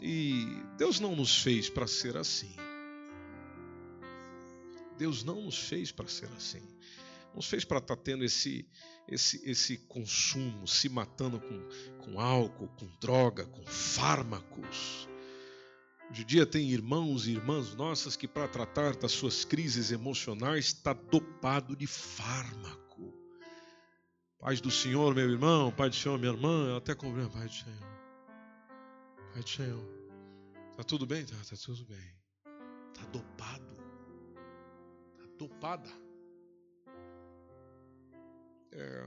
E 0.00 0.46
Deus 0.76 1.00
não 1.00 1.16
nos 1.16 1.42
fez 1.42 1.68
para 1.68 1.88
ser 1.88 2.16
assim. 2.16 2.54
Deus 4.96 5.24
não 5.24 5.42
nos 5.42 5.58
fez 5.58 5.90
para 5.90 6.06
ser 6.06 6.28
assim. 6.36 6.62
Nos 7.34 7.46
fez 7.46 7.64
para 7.64 7.78
estar 7.78 7.96
tá 7.96 8.02
tendo 8.02 8.24
esse, 8.24 8.68
esse, 9.06 9.48
esse 9.48 9.76
consumo, 9.76 10.66
se 10.66 10.88
matando 10.88 11.40
com, 11.40 11.68
com 12.04 12.20
álcool, 12.20 12.68
com 12.68 12.86
droga, 13.00 13.46
com 13.46 13.64
fármacos. 13.64 15.08
Hoje 16.10 16.22
em 16.22 16.26
dia 16.26 16.46
tem 16.46 16.70
irmãos 16.70 17.26
e 17.26 17.32
irmãs 17.32 17.74
nossas 17.74 18.16
que, 18.16 18.26
para 18.26 18.48
tratar 18.48 18.96
das 18.96 19.12
suas 19.12 19.44
crises 19.44 19.92
emocionais, 19.92 20.66
está 20.66 20.92
dopado 20.92 21.76
de 21.76 21.86
fármaco. 21.86 23.12
Paz 24.38 24.60
do 24.60 24.70
Senhor, 24.70 25.14
meu 25.14 25.28
irmão, 25.28 25.70
Pai 25.70 25.90
do 25.90 25.96
Senhor, 25.96 26.18
minha 26.18 26.32
irmã, 26.32 26.70
eu 26.70 26.76
até 26.76 26.94
comprei, 26.94 27.28
Pai 27.28 27.46
do 27.46 27.52
Senhor. 27.52 27.88
Pai 29.32 29.42
do 29.42 29.48
Senhor. 29.48 29.98
Tá 30.76 30.84
tudo 30.84 31.06
bem? 31.06 31.26
Tá, 31.26 31.36
tá 31.36 31.56
tudo 31.56 31.84
bem. 31.84 32.14
Tá 32.94 33.04
dopado. 33.12 33.76
Tá 35.18 35.24
dopada. 35.38 36.07
É, 38.72 39.06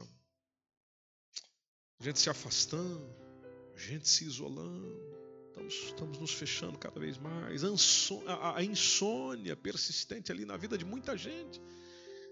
gente 2.00 2.20
se 2.20 2.30
afastando, 2.30 3.08
gente 3.76 4.10
se 4.10 4.26
isolando, 4.26 5.00
estamos, 5.48 5.74
estamos 5.74 6.20
nos 6.20 6.34
fechando 6.34 6.78
cada 6.78 7.00
vez 7.00 7.18
mais. 7.18 7.64
A, 7.64 8.64
insônia 8.64 9.56
persistente 9.56 10.32
ali 10.32 10.46
na 10.46 10.58
vida 10.58 10.78
de 10.78 10.86
muita 10.86 11.16
gente. 11.16 11.62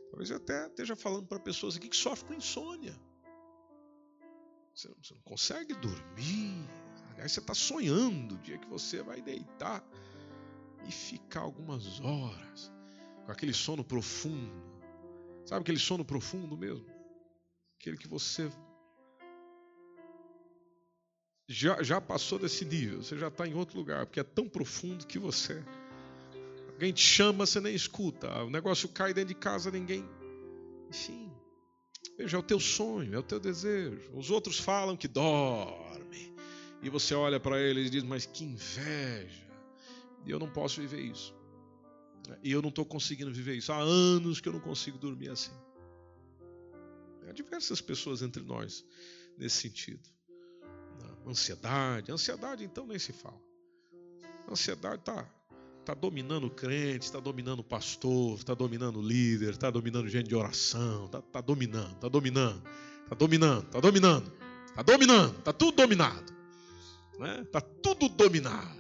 Talvez 0.10 0.32
eu 0.32 0.38
até 0.38 0.68
esteja 0.68 0.96
falando 0.96 1.28
para 1.28 1.40
pessoas 1.40 1.78
aqui 1.78 1.88
que 1.88 1.96
sofrem 1.96 2.28
com 2.28 2.34
insônia. 2.34 3.00
Você 4.74 4.88
não, 4.88 4.96
você 5.04 5.14
não 5.14 5.22
consegue 5.22 5.74
dormir. 5.76 6.68
Aliás, 7.12 7.32
você 7.32 7.40
está 7.40 7.54
sonhando 7.54 8.36
o 8.36 8.38
dia 8.40 8.58
que 8.58 8.68
você 8.68 9.04
vai 9.04 9.22
deitar 9.22 9.88
e 10.88 10.92
ficar 10.92 11.42
algumas 11.42 12.00
horas 12.00 12.72
com 13.26 13.32
aquele 13.32 13.54
sono 13.54 13.84
profundo. 13.84 14.64
Sabe 15.46 15.62
aquele 15.62 15.80
sono 15.80 16.04
profundo 16.04 16.58
mesmo? 16.58 16.99
Aquele 17.80 17.98
que 17.98 18.08
você 18.08 18.52
já, 21.48 21.82
já 21.82 22.00
passou 22.00 22.38
desse 22.38 22.66
nível, 22.66 23.02
você 23.02 23.18
já 23.18 23.30
está 23.30 23.48
em 23.48 23.54
outro 23.54 23.78
lugar, 23.78 24.06
porque 24.06 24.20
é 24.20 24.24
tão 24.24 24.48
profundo 24.48 25.08
que 25.08 25.18
você 25.18 25.64
Alguém 26.80 26.94
te 26.94 27.02
chama, 27.02 27.46
você 27.46 27.60
nem 27.60 27.76
escuta. 27.76 28.42
O 28.42 28.50
negócio 28.50 28.88
cai 28.88 29.14
dentro 29.14 29.34
de 29.34 29.36
casa, 29.36 29.70
ninguém. 29.70 30.08
Enfim. 30.90 31.30
Veja, 32.18 32.38
é 32.38 32.40
o 32.40 32.44
teu 32.44 32.58
sonho, 32.58 33.14
é 33.14 33.18
o 33.20 33.24
teu 33.24 33.38
desejo. 33.38 34.10
Os 34.14 34.32
outros 34.32 34.58
falam 34.58 34.96
que 34.96 35.06
dorme. 35.06 36.34
E 36.82 36.88
você 36.88 37.14
olha 37.14 37.38
para 37.38 37.60
eles 37.60 37.88
e 37.88 37.90
diz, 37.90 38.04
mas 38.04 38.26
que 38.26 38.46
inveja. 38.46 39.46
E 40.26 40.32
eu 40.32 40.40
não 40.40 40.50
posso 40.50 40.80
viver 40.80 41.02
isso. 41.02 41.36
E 42.42 42.50
eu 42.50 42.62
não 42.62 42.70
estou 42.70 42.86
conseguindo 42.86 43.30
viver 43.30 43.56
isso. 43.56 43.74
Há 43.74 43.78
anos 43.80 44.40
que 44.40 44.48
eu 44.48 44.54
não 44.54 44.62
consigo 44.62 44.98
dormir 44.98 45.32
assim. 45.32 45.52
Há 47.28 47.32
diversas 47.32 47.82
pessoas 47.82 48.22
entre 48.22 48.44
nós 48.44 48.86
nesse 49.38 49.62
sentido. 49.62 50.08
Ansiedade. 51.26 52.12
Ansiedade, 52.12 52.64
então, 52.64 52.86
nem 52.86 53.00
se 53.00 53.14
fala. 53.14 53.40
Ansiedade 54.50 55.02
está 55.02 55.28
está 55.80 55.94
dominando 55.94 56.46
o 56.46 56.52
crente, 56.52 57.06
está 57.06 57.20
dominando 57.20 57.62
o 57.62 57.64
pastor, 57.64 58.38
está 58.38 58.54
dominando 58.54 59.00
o 59.00 59.02
líder, 59.02 59.52
está 59.52 59.72
dominando 59.72 60.08
gente 60.08 60.28
de 60.28 60.36
oração, 60.36 61.06
está 61.06 61.20
tá 61.20 61.42
dominando, 61.42 61.96
está 61.96 62.08
dominando, 62.08 62.64
está 63.04 63.16
dominando, 63.16 63.66
está 63.66 63.80
dominando, 63.80 64.34
está 64.68 64.84
dominando, 64.84 65.38
está 65.40 65.54
tudo 65.54 65.76
dominado. 65.76 66.34
Está 67.14 67.20
né? 67.20 67.44
Tá 67.52 67.62
tudo 67.62 68.08
dominado. 68.08 68.80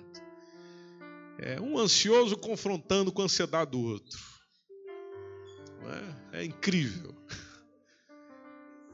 É 1.40 1.60
um 1.60 1.80
ansioso 1.80 2.38
confrontando 2.38 3.12
com 3.12 3.22
a 3.22 3.26
ansiedade 3.26 3.72
do 3.72 3.80
outro. 3.80 4.20
É? 6.32 6.42
é 6.42 6.46
incrível. 6.46 7.16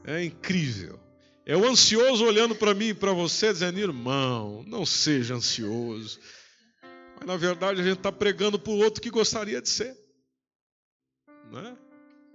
É 0.06 0.24
incrível. 0.24 1.00
É 1.44 1.56
o 1.56 1.64
ansioso 1.64 2.24
olhando 2.24 2.54
para 2.54 2.74
mim 2.74 2.86
e 2.86 2.94
para 2.94 3.12
você, 3.12 3.52
dizendo: 3.52 3.78
irmão, 3.78 4.64
não 4.66 4.86
seja 4.86 5.34
ansioso. 5.34 6.20
Mas 7.18 7.26
na 7.26 7.36
verdade 7.36 7.80
a 7.80 7.84
gente 7.84 7.98
está 7.98 8.12
pregando 8.12 8.58
para 8.58 8.72
o 8.72 8.78
outro 8.78 9.02
que 9.02 9.10
gostaria 9.10 9.60
de 9.60 9.68
ser. 9.68 9.96
Né? 11.50 11.76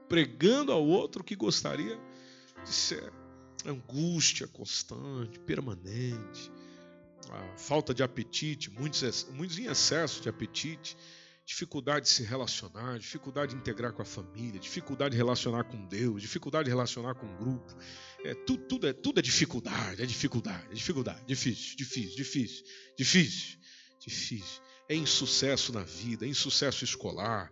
Pregando 0.09 0.71
ao 0.71 0.85
outro 0.85 1.23
que 1.23 1.35
gostaria 1.35 1.97
de 2.63 2.73
ser. 2.73 3.11
Angústia 3.65 4.47
constante, 4.47 5.39
permanente, 5.39 6.51
falta 7.55 7.93
de 7.93 8.01
apetite, 8.01 8.71
muitos, 8.71 9.27
muitos 9.31 9.59
em 9.59 9.65
excesso 9.65 10.19
de 10.21 10.27
apetite, 10.27 10.97
dificuldade 11.45 12.05
de 12.05 12.11
se 12.11 12.23
relacionar, 12.23 12.97
dificuldade 12.99 13.53
de 13.53 13.59
integrar 13.59 13.93
com 13.93 14.01
a 14.01 14.05
família, 14.05 14.59
dificuldade 14.59 15.11
de 15.11 15.17
relacionar 15.17 15.63
com 15.63 15.85
Deus, 15.87 16.21
dificuldade 16.21 16.65
de 16.65 16.69
relacionar 16.69 17.15
com 17.15 17.25
o 17.25 17.37
grupo. 17.37 17.75
É, 18.23 18.33
tudo, 18.33 18.63
tudo, 18.65 18.87
é, 18.87 18.93
tudo 18.93 19.19
é 19.19 19.21
dificuldade, 19.21 20.01
é 20.01 20.05
dificuldade, 20.05 20.67
é 20.69 20.73
dificuldade, 20.73 21.25
difícil, 21.25 21.75
difícil, 21.75 22.15
difícil, 22.15 22.65
difícil, 22.97 23.59
difícil. 23.99 24.61
É 24.87 24.95
insucesso 24.95 25.73
na 25.73 25.83
vida, 25.83 26.25
é 26.25 26.29
insucesso 26.29 26.83
escolar. 26.83 27.51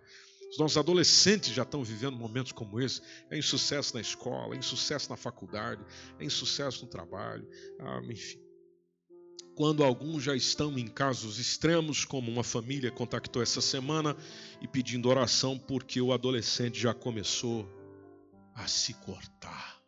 Os 0.51 0.57
nossos 0.57 0.77
adolescentes 0.77 1.53
já 1.53 1.63
estão 1.63 1.83
vivendo 1.83 2.17
momentos 2.17 2.51
como 2.51 2.79
esse. 2.79 3.01
É 3.29 3.37
insucesso 3.37 3.93
na 3.95 4.01
escola, 4.01 4.55
é 4.55 4.57
insucesso 4.57 5.09
na 5.09 5.15
faculdade, 5.15 5.83
é 6.19 6.25
insucesso 6.25 6.83
no 6.83 6.89
trabalho, 6.89 7.47
ah, 7.79 8.01
enfim 8.09 8.48
quando 9.59 9.83
alguns 9.83 10.23
já 10.23 10.33
estão 10.33 10.79
em 10.79 10.87
casos 10.87 11.37
extremos, 11.37 12.05
como 12.05 12.31
uma 12.31 12.45
família 12.45 12.89
contactou 12.89 13.43
essa 13.43 13.59
semana 13.59 14.15
e 14.61 14.67
pedindo 14.69 15.09
oração 15.09 15.59
porque 15.59 15.99
o 15.99 16.13
adolescente 16.13 16.79
já 16.79 16.93
começou 16.93 17.67
a 18.55 18.67
se 18.67 18.93
cortar. 18.93 19.81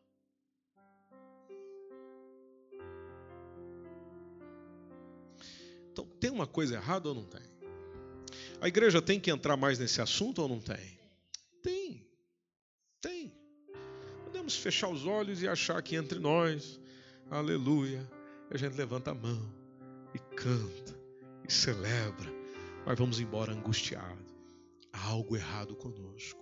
Então, 5.89 6.05
tem 6.19 6.29
uma 6.29 6.45
coisa 6.45 6.75
errada 6.75 7.07
ou 7.07 7.15
não 7.15 7.23
tem? 7.23 7.39
A 8.59 8.67
igreja 8.67 9.01
tem 9.01 9.21
que 9.21 9.31
entrar 9.31 9.55
mais 9.55 9.79
nesse 9.79 10.01
assunto 10.01 10.41
ou 10.41 10.49
não 10.49 10.59
tem? 10.59 10.99
Tem. 11.63 12.05
Tem. 12.99 13.33
Podemos 14.25 14.53
fechar 14.53 14.89
os 14.89 15.05
olhos 15.05 15.41
e 15.41 15.47
achar 15.47 15.81
que 15.81 15.95
entre 15.95 16.19
nós, 16.19 16.77
aleluia, 17.29 18.05
a 18.49 18.57
gente 18.57 18.75
levanta 18.75 19.11
a 19.11 19.15
mão 19.15 19.60
canta 20.41 20.99
e 21.47 21.51
celebra, 21.51 22.31
mas 22.85 22.97
vamos 22.97 23.19
embora 23.19 23.53
angustiado. 23.53 24.25
Há 24.91 25.07
algo 25.07 25.35
errado 25.35 25.75
conosco. 25.75 26.41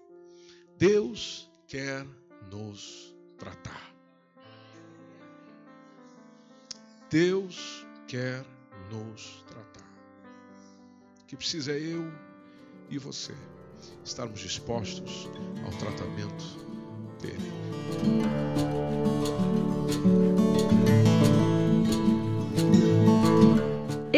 Deus 0.78 1.52
quer 1.68 2.06
nos 2.50 3.14
tratar. 3.38 3.94
Deus 7.10 7.86
quer 8.08 8.46
nos 8.90 9.44
tratar. 9.48 9.90
O 11.22 11.26
que 11.26 11.36
precisa 11.36 11.74
é 11.74 11.80
eu 11.80 12.10
e 12.90 12.98
você 12.98 13.34
estarmos 14.04 14.40
dispostos 14.40 15.28
ao 15.66 15.72
tratamento 15.78 16.46
dele. 17.22 17.50